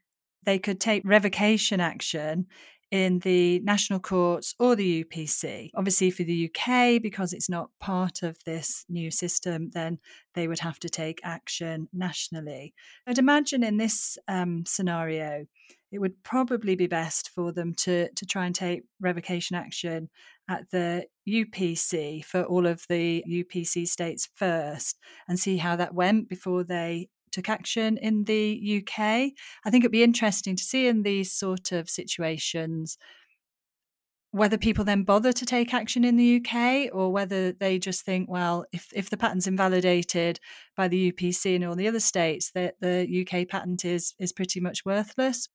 they 0.44 0.58
could 0.58 0.80
take 0.80 1.02
revocation 1.04 1.80
action 1.80 2.46
in 2.90 3.18
the 3.20 3.58
national 3.60 3.98
courts 3.98 4.54
or 4.60 4.76
the 4.76 5.04
UPC. 5.04 5.70
Obviously, 5.74 6.10
for 6.10 6.22
the 6.22 6.48
UK, 6.50 7.02
because 7.02 7.32
it's 7.32 7.48
not 7.48 7.70
part 7.80 8.22
of 8.22 8.36
this 8.44 8.84
new 8.88 9.10
system, 9.10 9.70
then 9.72 9.98
they 10.34 10.46
would 10.46 10.60
have 10.60 10.78
to 10.78 10.88
take 10.88 11.18
action 11.24 11.88
nationally. 11.92 12.74
I'd 13.06 13.18
imagine 13.18 13.64
in 13.64 13.76
this 13.76 14.16
um, 14.28 14.64
scenario, 14.66 15.46
it 15.90 15.98
would 15.98 16.22
probably 16.22 16.76
be 16.76 16.86
best 16.86 17.30
for 17.34 17.52
them 17.52 17.74
to, 17.74 18.08
to 18.12 18.26
try 18.26 18.46
and 18.46 18.54
take 18.54 18.84
revocation 19.00 19.56
action 19.56 20.08
at 20.48 20.70
the 20.70 21.06
UPC 21.28 22.24
for 22.24 22.44
all 22.44 22.66
of 22.66 22.84
the 22.88 23.24
UPC 23.28 23.86
states 23.86 24.28
first 24.34 24.98
and 25.28 25.38
see 25.38 25.56
how 25.56 25.74
that 25.76 25.94
went 25.94 26.28
before 26.28 26.62
they 26.62 27.08
took 27.32 27.48
action 27.48 27.96
in 27.98 28.24
the 28.24 28.82
UK. 28.82 28.98
I 29.00 29.70
think 29.70 29.84
it'd 29.84 29.92
be 29.92 30.02
interesting 30.02 30.56
to 30.56 30.62
see 30.62 30.86
in 30.86 31.02
these 31.02 31.32
sort 31.32 31.72
of 31.72 31.88
situations 31.88 32.98
whether 34.36 34.58
people 34.58 34.84
then 34.84 35.02
bother 35.02 35.32
to 35.32 35.46
take 35.46 35.72
action 35.72 36.04
in 36.04 36.16
the 36.16 36.42
UK 36.44 36.94
or 36.94 37.10
whether 37.10 37.52
they 37.52 37.78
just 37.78 38.04
think, 38.04 38.28
well, 38.28 38.66
if, 38.70 38.88
if 38.94 39.08
the 39.08 39.16
patent's 39.16 39.46
invalidated 39.46 40.38
by 40.76 40.88
the 40.88 41.10
UPC 41.10 41.54
and 41.54 41.64
all 41.64 41.74
the 41.74 41.88
other 41.88 42.00
states, 42.00 42.50
that 42.50 42.74
the 42.80 43.26
UK 43.26 43.48
patent 43.48 43.84
is 43.84 44.14
is 44.18 44.32
pretty 44.32 44.60
much 44.60 44.84
worthless. 44.84 45.48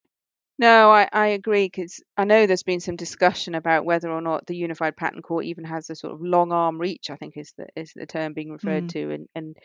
No, 0.62 0.92
I, 0.92 1.10
I 1.12 1.28
agree 1.30 1.66
because 1.66 2.04
I 2.16 2.24
know 2.24 2.46
there's 2.46 2.62
been 2.62 2.82
some 2.82 2.96
discussion 2.96 3.56
about 3.56 3.84
whether 3.84 4.12
or 4.12 4.22
not 4.22 4.46
the 4.46 4.56
Unified 4.56 4.96
Patent 4.96 5.24
Court 5.24 5.46
even 5.46 5.64
has 5.64 5.90
a 5.90 5.96
sort 5.96 6.14
of 6.14 6.22
long 6.22 6.52
arm 6.52 6.78
reach. 6.80 7.10
I 7.10 7.16
think 7.16 7.36
is 7.36 7.52
the 7.58 7.66
is 7.76 7.94
the 7.96 8.06
term 8.06 8.34
being 8.34 8.52
referred 8.52 8.84
mm. 8.84 8.90
to, 8.90 9.12
and 9.12 9.28
and 9.34 9.58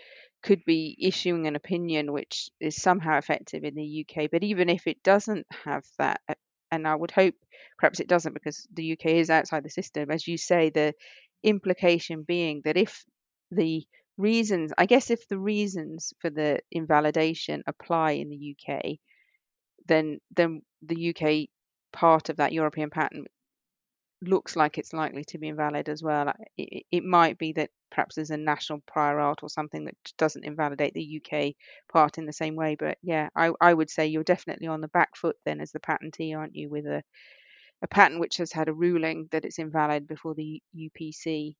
could 0.42 0.64
be 0.64 0.96
issuing 0.98 1.46
an 1.46 1.54
opinion 1.54 2.14
which 2.14 2.48
is 2.62 2.80
somehow 2.80 3.18
effective 3.18 3.62
in 3.62 3.74
the 3.74 4.06
UK. 4.08 4.30
But 4.32 4.42
even 4.42 4.70
if 4.70 4.86
it 4.86 5.02
doesn't 5.02 5.46
have 5.66 5.84
that, 5.98 6.22
and 6.72 6.88
I 6.88 6.94
would 6.94 7.10
hope 7.10 7.34
perhaps 7.78 8.00
it 8.00 8.08
doesn't 8.08 8.32
because 8.32 8.66
the 8.72 8.92
UK 8.92 9.16
is 9.16 9.28
outside 9.28 9.64
the 9.64 9.70
system, 9.70 10.10
as 10.10 10.26
you 10.26 10.38
say, 10.38 10.70
the 10.70 10.94
implication 11.42 12.22
being 12.22 12.62
that 12.64 12.78
if 12.78 13.04
the 13.50 13.84
reasons, 14.16 14.72
I 14.78 14.86
guess, 14.86 15.10
if 15.10 15.28
the 15.28 15.38
reasons 15.38 16.14
for 16.20 16.30
the 16.30 16.60
invalidation 16.72 17.64
apply 17.66 18.12
in 18.12 18.30
the 18.30 18.56
UK, 18.56 18.96
then 19.88 20.20
then 20.34 20.62
the 20.82 21.14
UK 21.14 21.48
part 21.92 22.28
of 22.28 22.36
that 22.36 22.52
European 22.52 22.90
patent 22.90 23.28
looks 24.22 24.56
like 24.56 24.78
it's 24.78 24.92
likely 24.92 25.24
to 25.24 25.38
be 25.38 25.48
invalid 25.48 25.88
as 25.88 26.02
well. 26.02 26.32
It, 26.56 26.84
it, 26.90 27.04
might 27.04 27.38
be 27.38 27.52
that 27.52 27.70
perhaps 27.90 28.14
there's 28.14 28.30
a 28.30 28.36
national 28.36 28.82
prior 28.86 29.20
art 29.20 29.42
or 29.42 29.48
something 29.48 29.84
that 29.84 29.96
doesn't 30.16 30.44
invalidate 30.44 30.94
the 30.94 31.22
UK 31.22 31.54
part 31.92 32.18
in 32.18 32.26
the 32.26 32.32
same 32.32 32.56
way. 32.56 32.76
But 32.78 32.98
yeah, 33.02 33.28
I, 33.36 33.52
I 33.60 33.74
would 33.74 33.90
say 33.90 34.06
you're 34.06 34.24
definitely 34.24 34.68
on 34.68 34.80
the 34.80 34.88
back 34.88 35.16
foot 35.16 35.36
then 35.44 35.60
as 35.60 35.72
the 35.72 35.80
patentee, 35.80 36.36
aren't 36.36 36.56
you, 36.56 36.70
with 36.70 36.86
a, 36.86 37.02
a 37.82 37.88
patent 37.88 38.20
which 38.20 38.38
has 38.38 38.52
had 38.52 38.68
a 38.68 38.74
ruling 38.74 39.28
that 39.32 39.44
it's 39.44 39.58
invalid 39.58 40.08
before 40.08 40.34
the 40.34 40.62
UPC 40.74 41.54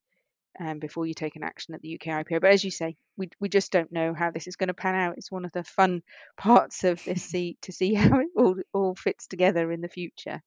um, 0.59 0.79
before 0.79 1.05
you 1.05 1.13
take 1.13 1.35
an 1.35 1.43
action 1.43 1.73
at 1.73 1.81
the 1.81 1.95
UK 1.95 2.25
IPO. 2.25 2.41
But 2.41 2.51
as 2.51 2.63
you 2.63 2.71
say, 2.71 2.95
we 3.17 3.29
we 3.39 3.49
just 3.49 3.71
don't 3.71 3.91
know 3.91 4.13
how 4.13 4.31
this 4.31 4.47
is 4.47 4.55
going 4.55 4.67
to 4.67 4.73
pan 4.73 4.95
out. 4.95 5.15
It's 5.17 5.31
one 5.31 5.45
of 5.45 5.51
the 5.51 5.63
fun 5.63 6.01
parts 6.37 6.83
of 6.83 7.03
this 7.03 7.23
see 7.29 7.57
to 7.61 7.71
see 7.71 7.93
how 7.93 8.19
it 8.19 8.27
all 8.35 8.55
all 8.73 8.95
fits 8.95 9.27
together 9.27 9.71
in 9.71 9.81
the 9.81 9.89
future. 9.89 10.41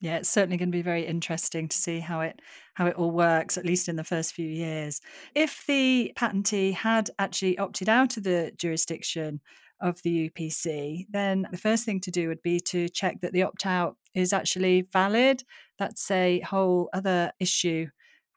Yeah, 0.00 0.16
it's 0.16 0.30
certainly 0.30 0.56
going 0.56 0.70
to 0.70 0.76
be 0.76 0.82
very 0.82 1.06
interesting 1.06 1.68
to 1.68 1.76
see 1.76 2.00
how 2.00 2.20
it 2.22 2.40
how 2.74 2.86
it 2.86 2.96
all 2.96 3.10
works, 3.10 3.58
at 3.58 3.66
least 3.66 3.88
in 3.88 3.96
the 3.96 4.04
first 4.04 4.32
few 4.32 4.48
years. 4.48 5.00
If 5.34 5.64
the 5.66 6.12
patentee 6.16 6.72
had 6.72 7.10
actually 7.18 7.58
opted 7.58 7.88
out 7.88 8.16
of 8.16 8.24
the 8.24 8.52
jurisdiction 8.56 9.40
of 9.80 10.02
the 10.02 10.30
UPC, 10.30 11.06
then 11.10 11.46
the 11.50 11.58
first 11.58 11.84
thing 11.84 12.00
to 12.00 12.10
do 12.10 12.28
would 12.28 12.42
be 12.42 12.60
to 12.60 12.88
check 12.88 13.20
that 13.20 13.32
the 13.32 13.42
opt 13.42 13.66
out 13.66 13.96
is 14.14 14.32
actually 14.32 14.86
valid. 14.92 15.42
That's 15.78 16.10
a 16.10 16.40
whole 16.40 16.90
other 16.92 17.32
issue 17.38 17.88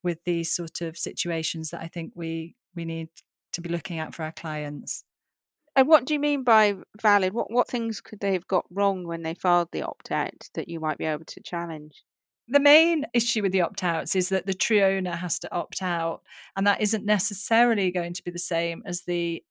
with 0.04 0.24
these 0.26 0.52
sort 0.52 0.82
of 0.82 0.98
situations 0.98 1.70
that 1.72 1.82
I 1.82 1.88
think 1.88 2.14
we 2.16 2.56
we 2.76 2.86
need 2.86 3.10
to 3.54 3.62
be 3.62 3.70
looking 3.70 4.00
at 4.00 4.14
for 4.14 4.24
our 4.24 4.32
clients. 4.32 5.04
And 5.76 5.88
what 5.88 6.06
do 6.06 6.14
you 6.14 6.20
mean 6.20 6.44
by 6.44 6.76
valid? 7.02 7.34
What 7.34 7.52
what 7.52 7.68
things 7.68 8.02
could 8.02 8.20
they 8.20 8.34
have 8.34 8.48
got 8.48 8.66
wrong 8.70 9.08
when 9.08 9.24
they 9.24 9.34
filed 9.34 9.70
the 9.72 9.84
opt 9.84 10.12
out 10.12 10.50
that 10.54 10.70
you 10.70 10.80
might 10.80 10.98
be 10.98 11.06
able 11.06 11.26
to 11.26 11.42
challenge? 11.42 12.04
The 12.48 12.60
main 12.60 13.06
issue 13.14 13.42
with 13.42 13.54
the 13.54 13.62
opt 13.62 13.84
outs 13.84 14.16
is 14.16 14.30
that 14.30 14.46
the 14.46 14.54
true 14.54 14.82
owner 14.82 15.16
has 15.16 15.40
to 15.40 15.54
opt 15.54 15.82
out, 15.82 16.22
and 16.56 16.68
that 16.68 16.82
isn't 16.82 17.06
necessarily 17.06 17.90
going 17.92 18.14
to 18.14 18.24
be 18.24 18.32
the 18.32 18.40
same 18.40 18.84
as 18.86 19.02
the 19.04 19.44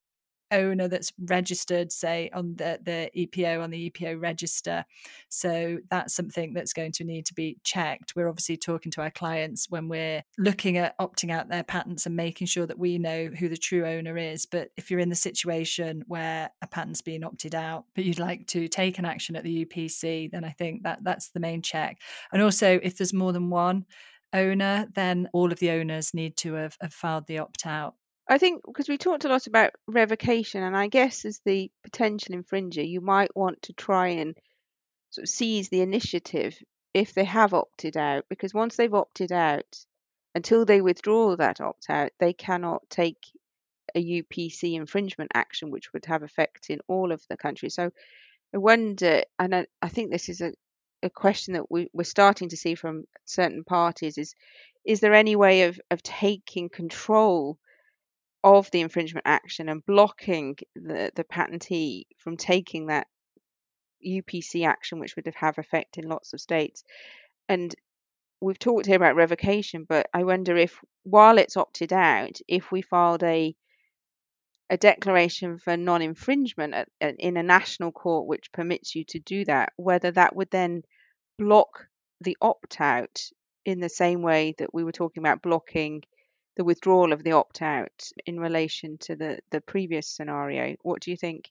owner 0.53 0.89
that's 0.89 1.13
registered, 1.19 1.91
say, 1.91 2.31
on 2.33 2.57
the, 2.57 2.79
the 2.83 3.11
EPO, 3.17 3.63
on 3.63 3.71
the 3.71 3.91
EPO 3.91 4.21
register. 4.21 4.85
So 5.29 5.79
that's 5.91 6.15
something 6.15 6.53
that's 6.53 6.73
going 6.73 6.93
to 6.93 7.05
need 7.05 7.27
to 7.27 7.35
be 7.35 7.59
checked. 7.65 8.15
We're 8.15 8.29
obviously 8.29 8.57
talking 8.57 8.93
to 8.93 9.03
our 9.03 9.11
clients 9.11 9.69
when 9.71 9.89
we're 9.89 10.23
looking 10.39 10.77
at 10.77 10.97
opting 10.99 11.31
out 11.31 11.49
their 11.49 11.65
patents 11.65 12.07
and 12.07 12.15
making 12.15 12.47
sure 12.47 12.67
that 12.67 12.79
we 12.79 12.99
know 12.99 13.27
who 13.27 13.49
the 13.49 13.57
true 13.57 13.87
owner 13.87 14.17
is. 14.17 14.47
But 14.47 14.71
if 14.77 14.91
you're 14.91 15.01
in 15.01 15.09
the 15.09 15.15
situation 15.15 16.05
where 16.07 16.51
a 16.63 16.67
patent's 16.67 17.03
been 17.03 17.25
opted 17.25 17.55
out, 17.55 17.85
but 17.95 18.05
you'd 18.05 18.19
like 18.19 18.47
to 18.49 18.69
take 18.69 18.99
an 18.99 19.05
action 19.05 19.37
at 19.37 19.45
the 19.45 19.65
UPC, 19.65 20.31
then 20.31 20.45
I 20.45 20.51
think 20.51 20.83
that 20.83 21.01
that's 21.03 21.31
the 21.31 21.41
main 21.41 21.63
check. 21.63 21.99
And 22.33 22.43
also, 22.43 22.79
if 22.83 22.97
there's 22.97 23.13
more 23.13 23.33
than 23.33 23.51
one, 23.51 23.87
owner, 24.33 24.89
then 24.95 25.29
all 25.33 25.53
of 25.53 25.59
the 25.59 25.71
owners 25.71 26.15
need 26.15 26.37
to 26.39 26.55
have, 26.55 26.77
have 26.81 26.95
filed 26.95 27.27
the 27.27 27.39
opt 27.39 27.67
out. 27.67 27.95
I 28.29 28.39
think 28.39 28.63
because 28.65 28.89
we 28.89 28.99
talked 28.99 29.25
a 29.25 29.29
lot 29.29 29.47
about 29.47 29.73
revocation, 29.87 30.63
and 30.63 30.77
I 30.77 30.89
guess 30.89 31.25
as 31.25 31.41
the 31.45 31.71
potential 31.83 32.35
infringer, 32.35 32.89
you 32.89 33.01
might 33.01 33.37
want 33.37 33.63
to 33.63 33.73
try 33.73 34.09
and 34.09 34.37
sort 35.11 35.25
of 35.25 35.29
seize 35.29 35.69
the 35.69 35.81
initiative 35.81 36.57
if 36.95 37.15
they 37.15 37.25
have 37.25 37.55
opted 37.55 37.97
out, 37.97 38.25
because 38.29 38.55
once 38.55 38.77
they've 38.77 38.95
opted 38.95 39.33
out, 39.33 39.85
until 40.35 40.65
they 40.65 40.81
withdraw 40.81 41.37
that 41.37 41.61
opt 41.61 41.91
out, 41.91 42.11
they 42.19 42.33
cannot 42.33 42.89
take 42.89 43.19
a 43.95 44.23
UPC 44.23 44.75
infringement 44.75 45.31
action, 45.35 45.71
which 45.71 45.93
would 45.93 46.07
have 46.07 46.23
effect 46.23 46.71
in 46.71 46.81
all 46.89 47.13
of 47.13 47.23
the 47.29 47.37
countries. 47.37 47.75
So 47.75 47.91
I 48.55 48.59
wonder, 48.59 49.23
and 49.39 49.55
I, 49.55 49.67
I 49.81 49.89
think 49.89 50.11
this 50.11 50.29
is 50.29 50.41
a, 50.41 50.53
a 51.03 51.11
question 51.11 51.55
that 51.55 51.71
we, 51.71 51.89
we're 51.93 52.05
starting 52.05 52.49
to 52.51 52.57
see 52.57 52.75
from 52.75 53.05
certain 53.25 53.65
parties 53.65 54.19
is 54.19 54.35
is 54.85 55.01
there 55.01 55.15
any 55.15 55.37
way 55.37 55.63
of, 55.63 55.81
of 55.93 56.03
taking 56.03 56.69
control 56.69 57.59
of 58.45 58.71
the 58.71 58.81
infringement 58.81 59.27
action 59.27 59.69
and 59.69 59.85
blocking 59.87 60.57
the, 60.75 61.11
the 61.15 61.25
patentee 61.25 62.05
from 62.19 62.37
taking 62.37 62.87
that 62.87 63.07
UPC 64.05 64.67
action, 64.67 64.99
which 64.99 65.15
would 65.17 65.33
have 65.37 65.59
effect 65.59 65.99
in 65.99 66.09
lots 66.09 66.33
of 66.33 66.41
states. 66.41 66.83
And 67.49 67.75
we've 68.41 68.59
talked 68.59 68.87
here 68.87 68.97
about 68.97 69.15
revocation, 69.17 69.87
but 69.89 70.09
I 70.13 70.25
wonder 70.25 70.57
if, 70.57 70.79
while 71.05 71.39
it's 71.39 71.57
opted 71.57 71.93
out, 71.93 72.41
if 72.49 72.73
we 72.73 72.83
filed 72.83 73.23
a 73.23 73.55
a 74.71 74.77
declaration 74.79 75.59
for 75.59 75.77
non-infringement 75.77 76.73
at, 76.73 76.89
at, 76.99 77.17
in 77.19 77.37
a 77.37 77.43
national 77.43 77.93
court 77.93 78.27
which 78.27 78.51
permits 78.53 78.95
you 78.95 79.05
to 79.05 79.19
do 79.19 79.45
that, 79.45 79.71
whether 79.77 80.11
that 80.11 80.35
would 80.35 80.51
then 80.51 80.83
block 81.39 81.87
the 82.23 82.39
opt-out 82.41 83.21
in 83.67 83.81
the 83.81 83.91
same 83.91 84.23
way 84.23 84.55
that 84.57 84.73
we 84.73 84.83
were 84.83 84.93
talking 84.93 85.23
about 85.23 85.43
blocking 85.43 86.03
the 86.57 86.65
withdrawal 86.65 87.13
of 87.13 87.25
the 87.25 87.33
opt 87.33 87.63
out 87.63 88.11
in 88.27 88.39
relation 88.39 88.99
to 88.99 89.17
the, 89.17 89.39
the 89.51 89.61
previous 89.61 90.09
scenario. 90.09 90.77
What 90.83 91.01
do 91.01 91.11
you 91.11 91.17
think? 91.17 91.51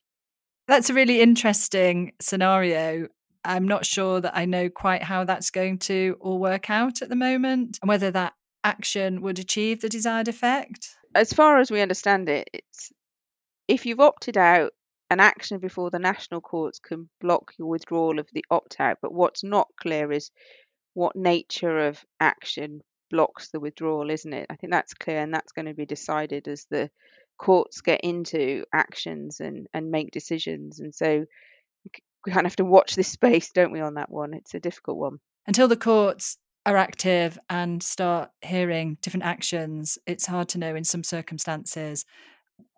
That's 0.68 0.90
a 0.90 0.94
really 0.94 1.20
interesting 1.20 2.12
scenario. 2.20 3.08
I'm 3.44 3.66
not 3.66 3.84
sure 3.84 4.20
that 4.20 4.36
I 4.36 4.44
know 4.44 4.68
quite 4.68 5.02
how 5.02 5.24
that's 5.24 5.50
going 5.50 5.78
to 5.80 6.16
all 6.20 6.38
work 6.38 6.70
out 6.70 7.02
at 7.02 7.08
the 7.08 7.16
moment 7.16 7.78
and 7.82 7.88
whether 7.88 8.10
that 8.12 8.34
action 8.62 9.20
would 9.22 9.38
achieve 9.38 9.80
the 9.80 9.88
desired 9.88 10.28
effect. 10.28 10.88
As 11.14 11.32
far 11.32 11.58
as 11.58 11.70
we 11.70 11.80
understand 11.80 12.28
it, 12.28 12.48
it's 12.52 12.92
if 13.68 13.86
you've 13.86 14.00
opted 14.00 14.36
out, 14.36 14.72
an 15.10 15.20
action 15.20 15.58
before 15.58 15.90
the 15.90 15.98
national 15.98 16.40
courts 16.40 16.78
can 16.78 17.10
block 17.20 17.52
your 17.58 17.68
withdrawal 17.68 18.18
of 18.18 18.28
the 18.32 18.44
opt 18.50 18.80
out. 18.80 18.96
But 19.02 19.12
what's 19.12 19.44
not 19.44 19.68
clear 19.78 20.10
is 20.10 20.30
what 20.94 21.14
nature 21.14 21.86
of 21.86 22.02
action 22.18 22.80
blocks 23.12 23.50
the 23.50 23.60
withdrawal, 23.60 24.10
isn't 24.10 24.32
it? 24.32 24.46
I 24.50 24.56
think 24.56 24.72
that's 24.72 24.94
clear, 24.94 25.20
and 25.20 25.32
that's 25.32 25.52
going 25.52 25.66
to 25.66 25.74
be 25.74 25.86
decided 25.86 26.48
as 26.48 26.66
the 26.70 26.90
courts 27.38 27.80
get 27.80 28.00
into 28.00 28.64
actions 28.72 29.40
and, 29.40 29.68
and 29.72 29.90
make 29.90 30.10
decisions. 30.10 30.80
And 30.80 30.94
so 30.94 31.24
we 32.26 32.32
kind 32.32 32.46
of 32.46 32.50
have 32.50 32.56
to 32.56 32.64
watch 32.64 32.96
this 32.96 33.08
space, 33.18 33.52
don't 33.52 33.72
we, 33.72 33.80
on 33.80 33.94
that 33.94 34.10
one? 34.10 34.34
It's 34.34 34.54
a 34.54 34.60
difficult 34.60 34.96
one. 34.96 35.18
Until 35.46 35.68
the 35.68 35.76
courts 35.76 36.38
are 36.64 36.76
active 36.76 37.38
and 37.50 37.82
start 37.82 38.30
hearing 38.40 38.96
different 39.02 39.24
actions, 39.24 39.98
it's 40.06 40.26
hard 40.26 40.48
to 40.50 40.58
know 40.58 40.74
in 40.74 40.84
some 40.84 41.04
circumstances 41.04 42.04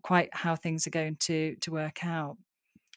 quite 0.02 0.28
how 0.32 0.54
things 0.56 0.86
are 0.86 0.90
going 0.90 1.16
to 1.16 1.56
to 1.60 1.70
work 1.70 2.04
out. 2.04 2.36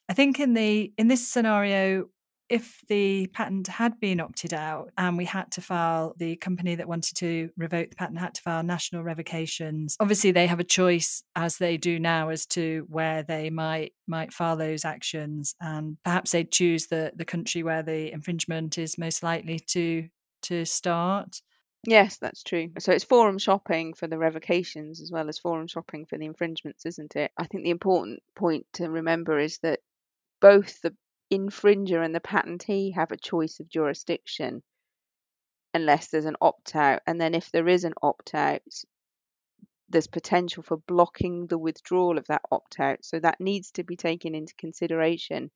I 0.09 0.13
think 0.13 0.39
in 0.39 0.53
the 0.53 0.93
in 0.97 1.07
this 1.07 1.27
scenario, 1.27 2.07
if 2.49 2.81
the 2.87 3.27
patent 3.27 3.67
had 3.67 3.99
been 3.99 4.19
opted 4.19 4.53
out 4.53 4.91
and 4.97 5.17
we 5.17 5.25
had 5.25 5.51
to 5.51 5.61
file 5.61 6.13
the 6.17 6.35
company 6.37 6.75
that 6.75 6.87
wanted 6.87 7.15
to 7.15 7.49
revoke 7.57 7.89
the 7.89 7.95
patent 7.95 8.19
had 8.19 8.33
to 8.35 8.41
file 8.41 8.63
national 8.63 9.03
revocations 9.03 9.95
obviously 9.99 10.31
they 10.31 10.47
have 10.47 10.59
a 10.59 10.63
choice 10.63 11.23
as 11.35 11.57
they 11.57 11.77
do 11.77 11.99
now 11.99 12.29
as 12.29 12.45
to 12.45 12.85
where 12.89 13.23
they 13.23 13.49
might 13.49 13.93
might 14.07 14.33
file 14.33 14.55
those 14.55 14.85
actions 14.85 15.55
and 15.61 15.97
perhaps 16.03 16.31
they'd 16.31 16.51
choose 16.51 16.87
the 16.87 17.11
the 17.15 17.25
country 17.25 17.63
where 17.63 17.83
the 17.83 18.11
infringement 18.11 18.77
is 18.77 18.97
most 18.97 19.23
likely 19.23 19.59
to 19.59 20.07
to 20.41 20.65
start 20.65 21.41
Yes, 21.85 22.17
that's 22.17 22.43
true. 22.43 22.69
So 22.79 22.91
it's 22.91 23.05
forum 23.05 23.37
shopping 23.37 23.93
for 23.93 24.07
the 24.07 24.17
revocations 24.17 24.99
as 24.99 25.09
well 25.09 25.29
as 25.29 25.39
forum 25.39 25.67
shopping 25.67 26.05
for 26.05 26.17
the 26.17 26.25
infringements, 26.25 26.85
isn't 26.85 27.15
it? 27.15 27.31
I 27.37 27.45
think 27.45 27.63
the 27.63 27.69
important 27.69 28.21
point 28.35 28.65
to 28.73 28.89
remember 28.89 29.39
is 29.39 29.59
that 29.59 29.79
both 30.41 30.81
the 30.81 30.95
infringer 31.31 32.03
and 32.03 32.13
the 32.13 32.19
patentee 32.19 32.93
have 32.95 33.11
a 33.11 33.17
choice 33.17 33.59
of 33.59 33.69
jurisdiction 33.69 34.63
unless 35.73 36.07
there's 36.07 36.25
an 36.25 36.37
opt 36.41 36.75
out. 36.75 37.01
And 37.05 37.19
then 37.19 37.35
if 37.35 37.51
there 37.51 37.67
is 37.67 37.83
an 37.83 37.93
opt 38.01 38.33
out, 38.33 38.61
there's 39.89 40.07
potential 40.07 40.63
for 40.63 40.77
blocking 40.77 41.47
the 41.47 41.57
withdrawal 41.57 42.17
of 42.17 42.27
that 42.27 42.41
opt 42.51 42.79
out. 42.79 42.99
So 43.03 43.19
that 43.19 43.39
needs 43.39 43.71
to 43.71 43.83
be 43.83 43.95
taken 43.95 44.35
into 44.35 44.53
consideration 44.55 45.51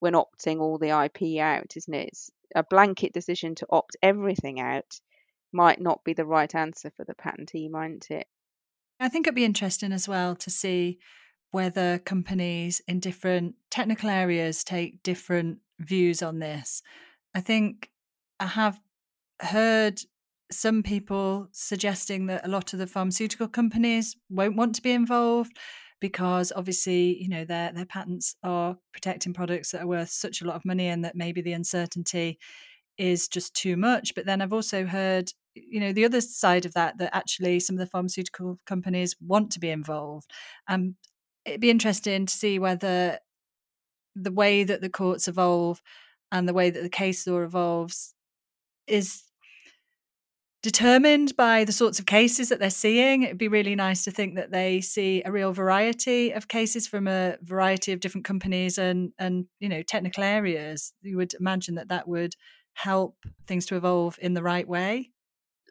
when 0.00 0.14
opting 0.14 0.60
all 0.60 0.78
the 0.78 0.88
IP 0.88 1.40
out, 1.40 1.76
isn't 1.76 1.94
it? 1.94 2.08
It's 2.08 2.30
a 2.54 2.64
blanket 2.64 3.12
decision 3.12 3.54
to 3.56 3.66
opt 3.70 3.96
everything 4.02 4.60
out 4.60 5.00
might 5.52 5.80
not 5.80 6.04
be 6.04 6.14
the 6.14 6.24
right 6.24 6.54
answer 6.54 6.90
for 6.96 7.04
the 7.04 7.14
patentee, 7.14 7.70
mightn't 7.70 8.10
it? 8.10 8.26
I 8.98 9.08
think 9.08 9.26
it'd 9.26 9.34
be 9.34 9.44
interesting 9.44 9.92
as 9.92 10.08
well 10.08 10.34
to 10.36 10.50
see 10.50 10.98
whether 11.50 11.98
companies 11.98 12.80
in 12.86 13.00
different 13.00 13.56
technical 13.70 14.08
areas 14.08 14.62
take 14.64 15.02
different 15.02 15.58
views 15.78 16.22
on 16.22 16.38
this. 16.38 16.82
I 17.34 17.40
think 17.40 17.90
I 18.38 18.46
have 18.46 18.80
heard 19.40 20.00
some 20.50 20.82
people 20.82 21.48
suggesting 21.52 22.26
that 22.26 22.44
a 22.44 22.50
lot 22.50 22.72
of 22.72 22.78
the 22.78 22.86
pharmaceutical 22.86 23.48
companies 23.48 24.16
won't 24.28 24.56
want 24.56 24.74
to 24.74 24.82
be 24.82 24.90
involved 24.90 25.56
because 26.00 26.52
obviously 26.56 27.22
you 27.22 27.28
know 27.28 27.44
their 27.44 27.72
their 27.72 27.84
patents 27.84 28.34
are 28.42 28.76
protecting 28.92 29.32
products 29.32 29.70
that 29.70 29.82
are 29.82 29.86
worth 29.86 30.08
such 30.08 30.40
a 30.40 30.44
lot 30.44 30.56
of 30.56 30.64
money 30.64 30.88
and 30.88 31.04
that 31.04 31.14
maybe 31.14 31.40
the 31.40 31.52
uncertainty 31.52 32.38
is 32.98 33.28
just 33.28 33.54
too 33.54 33.76
much 33.76 34.14
but 34.14 34.26
then 34.26 34.42
i've 34.42 34.52
also 34.52 34.86
heard 34.86 35.30
you 35.54 35.78
know 35.78 35.92
the 35.92 36.04
other 36.04 36.20
side 36.20 36.64
of 36.64 36.74
that 36.74 36.98
that 36.98 37.14
actually 37.14 37.60
some 37.60 37.76
of 37.76 37.80
the 37.80 37.86
pharmaceutical 37.86 38.58
companies 38.66 39.14
want 39.20 39.50
to 39.50 39.60
be 39.60 39.70
involved 39.70 40.30
um 40.68 40.96
it'd 41.44 41.60
be 41.60 41.70
interesting 41.70 42.26
to 42.26 42.36
see 42.36 42.58
whether 42.58 43.18
the 44.14 44.32
way 44.32 44.64
that 44.64 44.80
the 44.80 44.90
courts 44.90 45.28
evolve 45.28 45.80
and 46.32 46.48
the 46.48 46.54
way 46.54 46.70
that 46.70 46.82
the 46.82 46.88
case 46.88 47.26
law 47.26 47.40
evolves 47.40 48.14
is 48.86 49.24
determined 50.62 51.34
by 51.36 51.64
the 51.64 51.72
sorts 51.72 51.98
of 51.98 52.06
cases 52.06 52.50
that 52.50 52.58
they're 52.58 52.70
seeing. 52.70 53.22
It'd 53.22 53.38
be 53.38 53.48
really 53.48 53.74
nice 53.74 54.04
to 54.04 54.10
think 54.10 54.36
that 54.36 54.50
they 54.50 54.80
see 54.80 55.22
a 55.24 55.32
real 55.32 55.52
variety 55.52 56.32
of 56.32 56.48
cases 56.48 56.86
from 56.86 57.08
a 57.08 57.36
variety 57.42 57.92
of 57.92 58.00
different 58.00 58.26
companies 58.26 58.76
and 58.76 59.12
and 59.18 59.46
you 59.58 59.68
know 59.68 59.82
technical 59.82 60.22
areas. 60.22 60.92
You 61.02 61.16
would 61.16 61.34
imagine 61.38 61.76
that 61.76 61.88
that 61.88 62.08
would 62.08 62.34
help 62.74 63.16
things 63.46 63.66
to 63.66 63.76
evolve 63.76 64.18
in 64.20 64.34
the 64.34 64.42
right 64.42 64.68
way? 64.68 65.10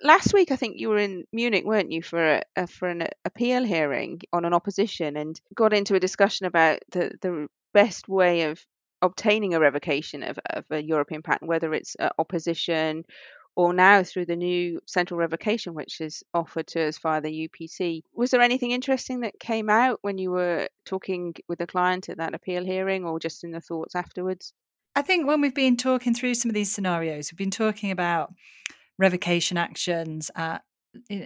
Last 0.01 0.33
week, 0.33 0.51
I 0.51 0.55
think 0.55 0.79
you 0.79 0.89
were 0.89 0.97
in 0.97 1.25
Munich, 1.33 1.65
weren't 1.65 1.91
you, 1.91 2.01
for 2.01 2.35
a, 2.35 2.41
a 2.55 2.67
for 2.67 2.87
an 2.87 3.07
appeal 3.25 3.63
hearing 3.63 4.21
on 4.31 4.45
an 4.45 4.53
opposition, 4.53 5.17
and 5.17 5.39
got 5.53 5.73
into 5.73 5.95
a 5.95 5.99
discussion 5.99 6.45
about 6.45 6.79
the 6.91 7.11
the 7.21 7.47
best 7.73 8.07
way 8.07 8.43
of 8.43 8.65
obtaining 9.01 9.53
a 9.53 9.59
revocation 9.59 10.23
of, 10.23 10.39
of 10.49 10.65
a 10.71 10.81
European 10.81 11.21
patent, 11.21 11.47
whether 11.47 11.73
it's 11.73 11.95
uh, 11.99 12.09
opposition 12.17 13.03
or 13.55 13.73
now 13.73 14.03
through 14.03 14.25
the 14.25 14.35
new 14.35 14.79
central 14.85 15.17
revocation, 15.17 15.73
which 15.73 15.99
is 15.99 16.23
offered 16.33 16.67
to 16.67 16.87
us 16.87 16.97
via 16.99 17.19
the 17.19 17.49
UPC. 17.49 18.01
Was 18.13 18.31
there 18.31 18.41
anything 18.41 18.71
interesting 18.71 19.21
that 19.21 19.39
came 19.39 19.69
out 19.69 19.99
when 20.01 20.17
you 20.17 20.31
were 20.31 20.69
talking 20.85 21.33
with 21.47 21.59
the 21.59 21.67
client 21.67 22.07
at 22.09 22.17
that 22.17 22.33
appeal 22.33 22.63
hearing, 22.63 23.03
or 23.03 23.19
just 23.19 23.43
in 23.43 23.51
the 23.51 23.61
thoughts 23.61 23.95
afterwards? 23.95 24.53
I 24.95 25.01
think 25.01 25.27
when 25.27 25.41
we've 25.41 25.53
been 25.53 25.77
talking 25.77 26.13
through 26.13 26.35
some 26.35 26.49
of 26.49 26.55
these 26.55 26.71
scenarios, 26.71 27.31
we've 27.31 27.37
been 27.37 27.51
talking 27.51 27.91
about 27.91 28.33
revocation 28.99 29.57
actions 29.57 30.29
at 30.35 30.61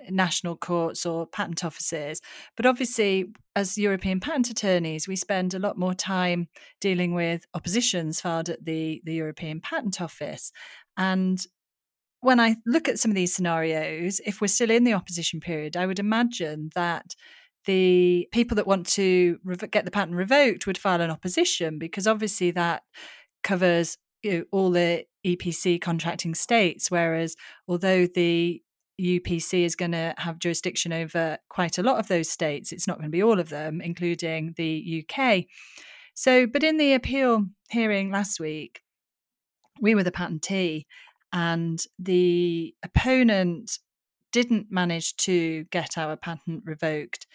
national 0.09 0.55
courts 0.55 1.05
or 1.05 1.25
patent 1.25 1.63
offices. 1.63 2.21
But 2.55 2.65
obviously, 2.65 3.33
as 3.55 3.77
European 3.77 4.19
patent 4.19 4.49
attorneys, 4.49 5.07
we 5.07 5.15
spend 5.15 5.53
a 5.53 5.59
lot 5.59 5.77
more 5.77 5.93
time 5.93 6.47
dealing 6.79 7.13
with 7.13 7.45
oppositions 7.53 8.21
filed 8.21 8.49
at 8.49 8.63
the, 8.63 9.01
the 9.05 9.13
European 9.13 9.59
Patent 9.62 10.01
Office. 10.01 10.51
And 10.97 11.39
when 12.21 12.39
I 12.39 12.57
look 12.65 12.88
at 12.88 12.99
some 12.99 13.12
of 13.12 13.15
these 13.15 13.33
scenarios, 13.33 14.21
if 14.25 14.39
we're 14.39 14.47
still 14.47 14.71
in 14.71 14.83
the 14.83 14.93
opposition 14.93 15.39
period, 15.39 15.75
I 15.75 15.86
would 15.86 15.99
imagine 15.99 16.69
that 16.75 17.15
the 17.65 18.27
people 18.31 18.55
that 18.55 18.67
want 18.67 18.88
to 18.88 19.39
get 19.71 19.86
the 19.86 19.91
patent 19.91 20.17
revoked 20.17 20.67
would 20.67 20.77
file 20.77 21.01
an 21.01 21.09
opposition 21.09 21.79
because 21.79 22.07
obviously 22.07 22.51
that 22.51 22.83
covers 23.41 23.97
you 24.21 24.31
know, 24.31 24.43
all 24.51 24.69
the 24.69 25.05
EPC 25.25 25.79
contracting 25.81 26.36
states, 26.36 26.91
whereas 26.91 27.36
although 27.67 28.07
the 28.07 28.62
UPC 29.01 29.63
is 29.63 29.75
going 29.75 29.91
to 29.91 30.13
have 30.17 30.39
jurisdiction 30.39 30.93
over 30.93 31.38
quite 31.49 31.77
a 31.77 31.83
lot 31.83 31.99
of 31.99 32.07
those 32.07 32.29
states, 32.29 32.71
it's 32.71 32.88
not 32.88 32.97
going 32.97 33.09
to 33.09 33.15
be 33.15 33.23
all 33.23 33.39
of 33.39 33.49
them, 33.49 33.81
including 33.81 34.53
the 34.57 35.03
UK. 35.03 35.45
So, 36.13 36.45
but 36.45 36.63
in 36.63 36.77
the 36.77 36.93
appeal 36.93 37.45
hearing 37.69 38.12
last 38.12 38.39
week, 38.39 38.81
we 39.81 39.95
were 39.95 40.03
the 40.03 40.12
patentee, 40.12 40.86
and 41.31 41.81
the 41.97 42.75
opponent 42.83 43.79
didn't 44.31 44.67
manage 44.71 45.15
to 45.15 45.63
get 45.65 45.97
our 45.97 46.15
patent 46.15 46.63
revoked 46.65 47.25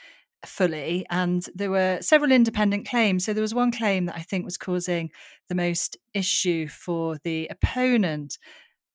fully. 0.47 1.05
And 1.11 1.45
there 1.55 1.71
were 1.71 1.99
several 2.01 2.33
independent 2.33 2.89
claims. 2.89 3.25
So 3.25 3.33
there 3.33 3.43
was 3.43 3.55
one 3.55 3.73
claim 3.73 4.07
that 4.07 4.17
I 4.17 4.23
think 4.23 4.45
was 4.45 4.59
causing 4.59 5.11
the 5.49 5.55
most 5.55 5.97
issue 6.15 6.69
for 6.69 7.19
the 7.25 7.49
opponent. 7.49 8.39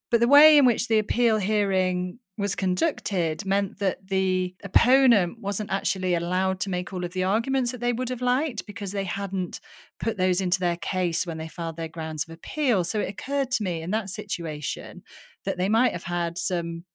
But 0.10 0.19
the 0.19 0.27
way 0.27 0.58
in 0.58 0.65
which 0.65 0.88
the 0.88 0.99
appeal 0.99 1.38
hearing 1.38 2.19
was 2.38 2.56
conducted 2.56 3.45
meant 3.45 3.77
that 3.77 4.08
the 4.08 4.56
opponent 4.63 5.38
wasn't 5.39 5.71
actually 5.71 6.15
allowed 6.15 6.60
to 6.60 6.69
make 6.69 6.91
all 6.91 7.06
of 7.06 7.13
the 7.13 7.23
arguments 7.23 7.71
that 7.71 7.79
they 7.79 7.93
would 7.93 8.10
have 8.10 8.21
liked 8.21 8.65
because 8.65 8.91
they 8.91 9.03
hadn't 9.03 9.60
put 9.99 10.17
those 10.17 10.41
into 10.41 10.60
their 10.60 10.77
case 10.77 11.27
when 11.27 11.38
they 11.38 11.47
filed 11.47 11.77
their 11.77 11.88
grounds 11.88 12.25
of 12.27 12.34
appeal. 12.34 12.84
So 12.84 12.99
it 12.99 13.10
occurred 13.10 13.51
to 13.51 13.63
me 13.63 13.84
in 13.84 13.91
that 13.91 14.10
situation 14.10 15.03
that 15.45 15.58
they 15.58 15.69
might 15.69 15.91
have 15.91 16.06
had 16.06 16.38
some 16.38 16.86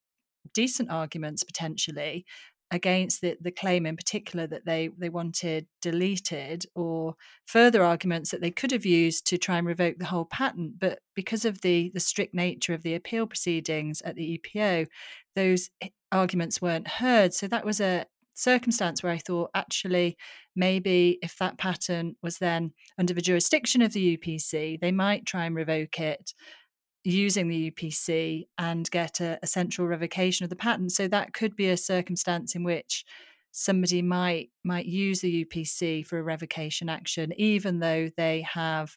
decent 0.53 0.91
arguments 0.91 1.45
potentially 1.45 2.25
against 2.71 3.21
the, 3.21 3.37
the 3.41 3.51
claim 3.51 3.87
in 3.87 3.97
particular 3.97 4.47
that 4.47 4.67
they, 4.67 4.91
they 4.99 5.09
wanted 5.09 5.67
deleted 5.81 6.67
or 6.75 7.15
further 7.47 7.83
arguments 7.83 8.31
that 8.31 8.41
they 8.41 8.51
could 8.51 8.71
have 8.71 8.85
used 8.85 9.27
to 9.27 9.39
try 9.39 9.57
and 9.59 9.67
revoke 9.67 9.99
the 9.99 10.07
whole 10.07 10.27
patent. 10.27 10.79
But 10.79 11.01
because 11.15 11.45
of 11.45 11.63
the, 11.63 11.91
the 11.95 12.01
strict 12.01 12.35
nature 12.35 12.75
of 12.75 12.83
the 12.83 12.95
appeal 12.95 13.27
proceedings 13.27 14.03
at 14.03 14.17
the 14.17 14.39
EPO, 14.39 14.87
those 15.35 15.71
arguments 16.13 16.61
weren't 16.61 16.89
heard. 16.89 17.33
So 17.33 17.47
that 17.49 17.65
was 17.65 17.81
a 17.81 18.07
circumstance 18.35 19.03
where 19.03 19.13
I 19.13 19.19
thought 19.19 19.51
actually 19.55 20.17
maybe 20.55 21.19
if 21.23 21.37
that 21.39 21.59
patent 21.59 22.17
was 22.23 22.39
then 22.39 22.73
under 22.99 23.15
the 23.15 23.21
jurisdiction 23.21 23.83
of 23.83 23.93
the 23.93 24.17
UPC, 24.17 24.81
they 24.81 24.93
might 24.93 25.27
try 25.27 25.45
and 25.45 25.57
revoke 25.57 25.99
it 25.99 26.33
using 27.05 27.49
the 27.49 27.71
UPC 27.71 28.49
and 28.59 28.91
get 28.91 29.21
a, 29.21 29.39
a, 29.43 29.47
central 29.47 29.87
revocation 29.87 30.45
of 30.45 30.51
the 30.51 30.57
patent. 30.57 30.93
So 30.93 31.09
that 31.09 31.33
could 31.33 31.57
be 31.57 31.69
a 31.69 31.77
circumstance 31.77 32.55
in 32.55 32.65
which 32.65 33.05
somebody 33.53 34.03
might 34.03 34.51
might 34.65 34.87
use 34.87 35.21
the 35.21 35.45
UPC 35.45 36.05
for 36.07 36.19
a 36.19 36.23
revocation 36.23 36.89
action, 36.89 37.33
even 37.37 37.81
though 37.81 38.11
they 38.17 38.43
have 38.43 38.97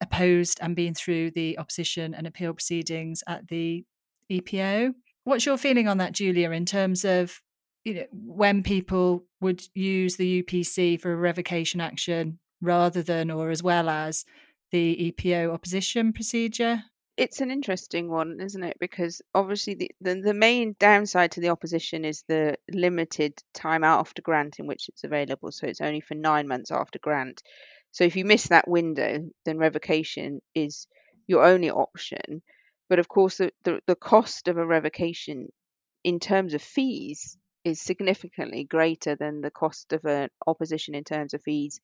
opposed 0.00 0.58
and 0.62 0.76
been 0.76 0.94
through 0.94 1.30
the 1.32 1.58
opposition 1.58 2.14
and 2.14 2.26
appeal 2.26 2.52
proceedings 2.52 3.22
at 3.26 3.48
the 3.48 3.84
EPO. 4.30 4.94
What's 5.24 5.46
your 5.46 5.58
feeling 5.58 5.88
on 5.88 5.98
that, 5.98 6.12
Julia, 6.12 6.50
in 6.50 6.66
terms 6.66 7.04
of 7.04 7.40
you 7.84 7.94
know 7.94 8.06
when 8.12 8.62
people 8.62 9.24
would 9.40 9.62
use 9.74 10.16
the 10.16 10.42
UPC 10.42 11.00
for 11.00 11.12
a 11.12 11.16
revocation 11.16 11.80
action 11.80 12.38
rather 12.60 13.02
than 13.02 13.30
or 13.30 13.50
as 13.50 13.62
well 13.62 13.88
as 13.88 14.24
the 14.72 15.12
EPO 15.12 15.52
opposition 15.52 16.12
procedure? 16.12 16.82
It's 17.18 17.40
an 17.40 17.50
interesting 17.50 18.08
one, 18.08 18.38
isn't 18.40 18.62
it? 18.62 18.76
Because 18.78 19.20
obviously 19.34 19.74
the, 19.74 19.90
the, 20.00 20.20
the 20.20 20.34
main 20.34 20.76
downside 20.78 21.32
to 21.32 21.40
the 21.40 21.48
opposition 21.48 22.04
is 22.04 22.22
the 22.28 22.56
limited 22.70 23.42
time 23.52 23.82
out 23.82 23.98
after 23.98 24.22
grant 24.22 24.60
in 24.60 24.68
which 24.68 24.88
it's 24.88 25.02
available. 25.02 25.50
So 25.50 25.66
it's 25.66 25.80
only 25.80 26.00
for 26.00 26.14
nine 26.14 26.46
months 26.46 26.70
after 26.70 27.00
grant. 27.00 27.42
So 27.90 28.04
if 28.04 28.14
you 28.14 28.24
miss 28.24 28.46
that 28.48 28.68
window, 28.68 29.28
then 29.44 29.58
revocation 29.58 30.42
is 30.54 30.86
your 31.26 31.44
only 31.44 31.70
option. 31.70 32.40
But 32.88 33.00
of 33.00 33.08
course, 33.08 33.38
the, 33.38 33.50
the, 33.64 33.80
the 33.88 33.96
cost 33.96 34.46
of 34.46 34.56
a 34.56 34.64
revocation 34.64 35.48
in 36.04 36.20
terms 36.20 36.54
of 36.54 36.62
fees 36.62 37.36
is 37.64 37.80
significantly 37.80 38.62
greater 38.62 39.16
than 39.16 39.40
the 39.40 39.50
cost 39.50 39.92
of 39.92 40.04
an 40.04 40.28
opposition 40.46 40.94
in 40.94 41.02
terms 41.02 41.34
of 41.34 41.42
fees 41.42 41.80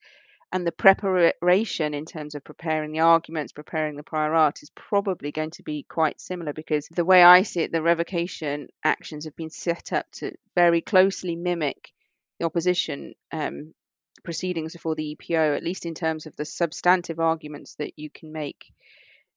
and 0.55 0.65
the 0.65 0.71
preparation 0.71 1.95
in 1.95 2.05
terms 2.05 2.37
of 2.37 2.45
preparing 2.45 2.93
the 2.93 3.01
arguments, 3.01 3.53
preparing 3.53 3.97
the 3.97 4.05
prior 4.05 4.33
art 4.33 4.63
is 4.63 4.71
probably 4.77 5.33
going 5.33 5.51
to 5.51 5.65
be 5.65 5.83
quite 5.83 6.21
similar 6.21 6.53
because 6.53 6.87
the 6.93 7.05
way 7.05 7.25
I 7.25 7.43
see 7.43 7.63
it, 7.63 7.73
the 7.73 7.83
revocation 7.83 8.69
actions 8.85 9.25
have 9.25 9.35
been 9.35 9.51
set 9.51 9.93
up 9.93 10.07
to 10.13 10.31
very 10.55 10.81
closely 10.81 11.35
mimic 11.35 11.91
the 12.39 12.47
opposition 12.47 13.15
um, 13.33 13.75
proceedings 14.23 14.75
before 14.75 14.95
the 14.95 15.17
EPO, 15.17 15.57
at 15.57 15.65
least 15.65 15.87
in 15.87 15.95
terms 15.95 16.25
of 16.25 16.37
the 16.37 16.45
substantive 16.45 17.19
arguments 17.19 17.75
that 17.81 17.99
you 17.99 18.09
can 18.09 18.31
make. 18.31 18.73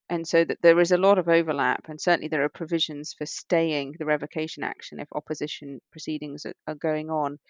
And 0.08 0.24
so 0.24 0.44
that 0.44 0.62
there 0.62 0.78
is 0.78 0.92
a 0.92 0.98
lot 0.98 1.18
of 1.18 1.28
overlap, 1.28 1.88
and 1.88 2.00
certainly 2.00 2.28
there 2.28 2.44
are 2.44 2.48
provisions 2.48 3.12
for 3.12 3.26
staying 3.26 3.96
the 3.98 4.06
revocation 4.06 4.62
action 4.62 5.00
if 5.00 5.08
opposition 5.12 5.80
proceedings 5.90 6.46
are, 6.46 6.54
are 6.68 6.76
going 6.76 7.10
on. 7.10 7.40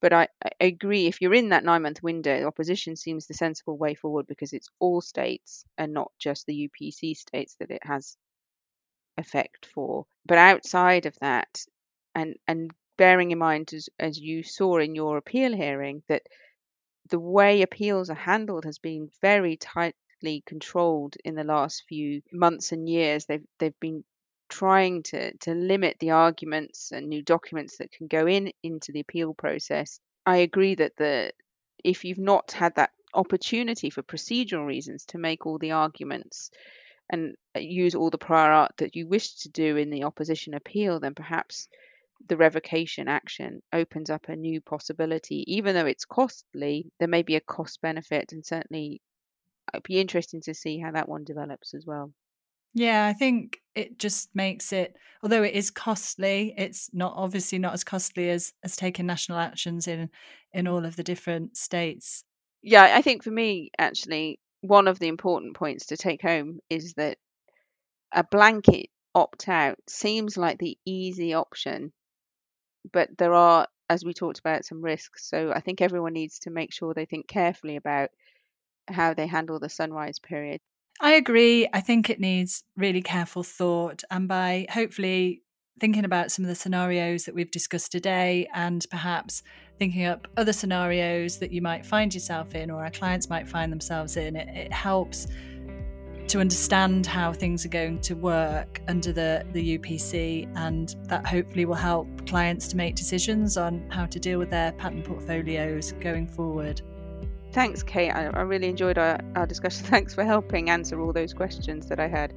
But 0.00 0.12
I, 0.12 0.28
I 0.44 0.50
agree, 0.60 1.06
if 1.06 1.20
you're 1.20 1.34
in 1.34 1.50
that 1.50 1.64
nine 1.64 1.82
month 1.82 2.02
window, 2.02 2.46
opposition 2.46 2.96
seems 2.96 3.26
the 3.26 3.34
sensible 3.34 3.76
way 3.76 3.94
forward 3.94 4.26
because 4.26 4.52
it's 4.52 4.68
all 4.78 5.00
states 5.00 5.64
and 5.78 5.92
not 5.92 6.12
just 6.18 6.46
the 6.46 6.68
UPC 6.70 7.16
states 7.16 7.56
that 7.60 7.70
it 7.70 7.84
has 7.84 8.16
effect 9.16 9.66
for. 9.66 10.06
But 10.26 10.38
outside 10.38 11.06
of 11.06 11.18
that, 11.20 11.64
and, 12.14 12.36
and 12.48 12.70
bearing 12.96 13.30
in 13.30 13.38
mind, 13.38 13.72
as, 13.74 13.88
as 13.98 14.18
you 14.18 14.42
saw 14.42 14.78
in 14.78 14.94
your 14.94 15.16
appeal 15.16 15.54
hearing, 15.54 16.02
that 16.08 16.22
the 17.10 17.20
way 17.20 17.62
appeals 17.62 18.10
are 18.10 18.14
handled 18.14 18.64
has 18.64 18.78
been 18.78 19.10
very 19.20 19.56
tightly 19.56 20.42
controlled 20.46 21.16
in 21.24 21.34
the 21.34 21.44
last 21.44 21.84
few 21.88 22.22
months 22.32 22.72
and 22.72 22.88
years. 22.88 23.26
They've 23.26 23.44
they've 23.58 23.80
been 23.80 24.04
trying 24.50 25.02
to, 25.04 25.34
to 25.38 25.54
limit 25.54 25.96
the 26.00 26.10
arguments 26.10 26.92
and 26.92 27.08
new 27.08 27.22
documents 27.22 27.78
that 27.78 27.92
can 27.92 28.06
go 28.06 28.26
in 28.26 28.52
into 28.62 28.92
the 28.92 29.00
appeal 29.00 29.32
process. 29.32 30.00
I 30.26 30.38
agree 30.38 30.74
that 30.74 30.96
the 30.96 31.32
if 31.82 32.04
you've 32.04 32.18
not 32.18 32.52
had 32.52 32.74
that 32.74 32.90
opportunity 33.14 33.90
for 33.90 34.02
procedural 34.02 34.66
reasons 34.66 35.06
to 35.06 35.18
make 35.18 35.46
all 35.46 35.58
the 35.58 35.72
arguments 35.72 36.50
and 37.08 37.34
uh, 37.56 37.60
use 37.60 37.94
all 37.94 38.10
the 38.10 38.18
prior 38.18 38.52
art 38.52 38.72
that 38.76 38.94
you 38.94 39.06
wish 39.06 39.34
to 39.36 39.48
do 39.48 39.76
in 39.76 39.90
the 39.90 40.04
opposition 40.04 40.54
appeal, 40.54 41.00
then 41.00 41.14
perhaps 41.14 41.68
the 42.28 42.36
revocation 42.36 43.08
action 43.08 43.62
opens 43.72 44.10
up 44.10 44.28
a 44.28 44.36
new 44.36 44.60
possibility. 44.60 45.42
Even 45.46 45.74
though 45.74 45.86
it's 45.86 46.04
costly, 46.04 46.92
there 46.98 47.08
may 47.08 47.22
be 47.22 47.36
a 47.36 47.40
cost 47.40 47.80
benefit, 47.80 48.32
and 48.32 48.44
certainly 48.44 49.00
it'd 49.72 49.82
be 49.82 49.98
interesting 49.98 50.42
to 50.42 50.54
see 50.54 50.78
how 50.78 50.92
that 50.92 51.08
one 51.08 51.24
develops 51.24 51.74
as 51.74 51.86
well. 51.86 52.12
Yeah, 52.74 53.06
I 53.06 53.12
think 53.12 53.60
it 53.74 53.98
just 53.98 54.30
makes 54.34 54.72
it, 54.72 54.96
although 55.22 55.42
it 55.42 55.54
is 55.54 55.70
costly, 55.70 56.54
it's 56.56 56.90
not 56.92 57.14
obviously 57.16 57.58
not 57.58 57.74
as 57.74 57.84
costly 57.84 58.30
as 58.30 58.52
as 58.62 58.76
taking 58.76 59.06
national 59.06 59.38
actions 59.38 59.86
in 59.88 60.10
in 60.52 60.66
all 60.66 60.84
of 60.84 60.96
the 60.96 61.02
different 61.02 61.56
states. 61.56 62.24
Yeah, 62.62 62.82
I 62.96 63.02
think 63.02 63.22
for 63.24 63.30
me, 63.30 63.70
actually, 63.78 64.38
one 64.60 64.88
of 64.88 64.98
the 64.98 65.08
important 65.08 65.56
points 65.56 65.86
to 65.86 65.96
take 65.96 66.22
home 66.22 66.60
is 66.68 66.94
that 66.94 67.18
a 68.12 68.24
blanket 68.24 68.88
opt 69.14 69.48
out 69.48 69.78
seems 69.88 70.36
like 70.36 70.58
the 70.58 70.78
easy 70.86 71.34
option, 71.34 71.92
but 72.92 73.08
there 73.18 73.34
are, 73.34 73.66
as 73.88 74.04
we 74.04 74.12
talked 74.14 74.38
about, 74.38 74.64
some 74.64 74.82
risks. 74.82 75.28
So 75.28 75.52
I 75.52 75.60
think 75.60 75.80
everyone 75.80 76.12
needs 76.12 76.38
to 76.40 76.50
make 76.50 76.72
sure 76.72 76.94
they 76.94 77.06
think 77.06 77.26
carefully 77.28 77.76
about 77.76 78.10
how 78.88 79.14
they 79.14 79.26
handle 79.26 79.60
the 79.60 79.68
sunrise 79.70 80.18
period. 80.20 80.60
I 81.00 81.12
agree. 81.12 81.66
I 81.72 81.80
think 81.80 82.10
it 82.10 82.20
needs 82.20 82.62
really 82.76 83.00
careful 83.00 83.42
thought. 83.42 84.02
And 84.10 84.28
by 84.28 84.66
hopefully 84.70 85.42
thinking 85.80 86.04
about 86.04 86.30
some 86.30 86.44
of 86.44 86.48
the 86.50 86.54
scenarios 86.54 87.24
that 87.24 87.34
we've 87.34 87.50
discussed 87.50 87.90
today 87.90 88.46
and 88.54 88.84
perhaps 88.90 89.42
thinking 89.78 90.04
up 90.04 90.28
other 90.36 90.52
scenarios 90.52 91.38
that 91.38 91.52
you 91.52 91.62
might 91.62 91.86
find 91.86 92.12
yourself 92.12 92.54
in 92.54 92.70
or 92.70 92.84
our 92.84 92.90
clients 92.90 93.30
might 93.30 93.48
find 93.48 93.72
themselves 93.72 94.18
in, 94.18 94.36
it, 94.36 94.48
it 94.54 94.72
helps 94.72 95.26
to 96.28 96.38
understand 96.38 97.06
how 97.06 97.32
things 97.32 97.64
are 97.64 97.70
going 97.70 97.98
to 97.98 98.14
work 98.14 98.80
under 98.86 99.10
the, 99.10 99.44
the 99.52 99.78
UPC, 99.78 100.48
and 100.54 100.94
that 101.08 101.26
hopefully 101.26 101.64
will 101.64 101.74
help 101.74 102.06
clients 102.28 102.68
to 102.68 102.76
make 102.76 102.94
decisions 102.94 103.56
on 103.56 103.84
how 103.90 104.06
to 104.06 104.20
deal 104.20 104.38
with 104.38 104.48
their 104.48 104.70
patent 104.72 105.04
portfolios 105.04 105.90
going 106.00 106.28
forward. 106.28 106.82
Thanks, 107.52 107.82
Kate. 107.82 108.10
I, 108.10 108.26
I 108.26 108.40
really 108.42 108.68
enjoyed 108.68 108.98
our, 108.98 109.18
our 109.34 109.46
discussion. 109.46 109.84
Thanks 109.86 110.14
for 110.14 110.24
helping 110.24 110.70
answer 110.70 111.00
all 111.00 111.12
those 111.12 111.34
questions 111.34 111.86
that 111.86 111.98
I 111.98 112.08
had. 112.08 112.32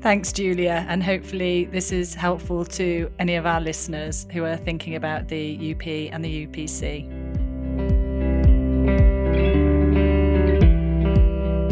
Thanks, 0.00 0.32
Julia. 0.32 0.84
And 0.88 1.02
hopefully, 1.02 1.64
this 1.64 1.90
is 1.90 2.14
helpful 2.14 2.64
to 2.66 3.10
any 3.18 3.36
of 3.36 3.46
our 3.46 3.60
listeners 3.60 4.26
who 4.32 4.44
are 4.44 4.56
thinking 4.56 4.96
about 4.96 5.28
the 5.28 5.74
UP 5.74 5.86
and 5.86 6.24
the 6.24 6.46
UPC. 6.46 7.10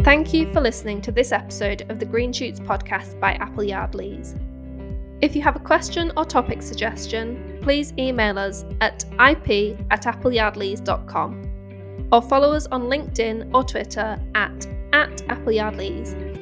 Thank 0.03 0.33
you 0.33 0.51
for 0.51 0.59
listening 0.59 0.99
to 1.01 1.11
this 1.11 1.31
episode 1.31 1.85
of 1.89 1.99
the 1.99 2.05
Green 2.05 2.33
Shoots 2.33 2.59
podcast 2.59 3.19
by 3.19 3.33
Appleyard 3.33 3.95
Lees. 3.95 4.35
If 5.21 5.35
you 5.35 5.41
have 5.43 5.55
a 5.55 5.59
question 5.59 6.11
or 6.17 6.25
topic 6.25 6.61
suggestion, 6.61 7.59
please 7.61 7.93
email 7.97 8.37
us 8.37 8.65
at 8.81 9.05
ip 9.13 9.77
at 9.91 10.03
appleyardlees.com 10.03 11.52
or 12.13 12.21
follow 12.21 12.53
us 12.53 12.67
on 12.67 12.83
LinkedIn 12.83 13.49
or 13.55 13.63
Twitter 13.63 14.19
at, 14.35 14.67
at 14.93 15.17
appleyardlees 15.27 16.32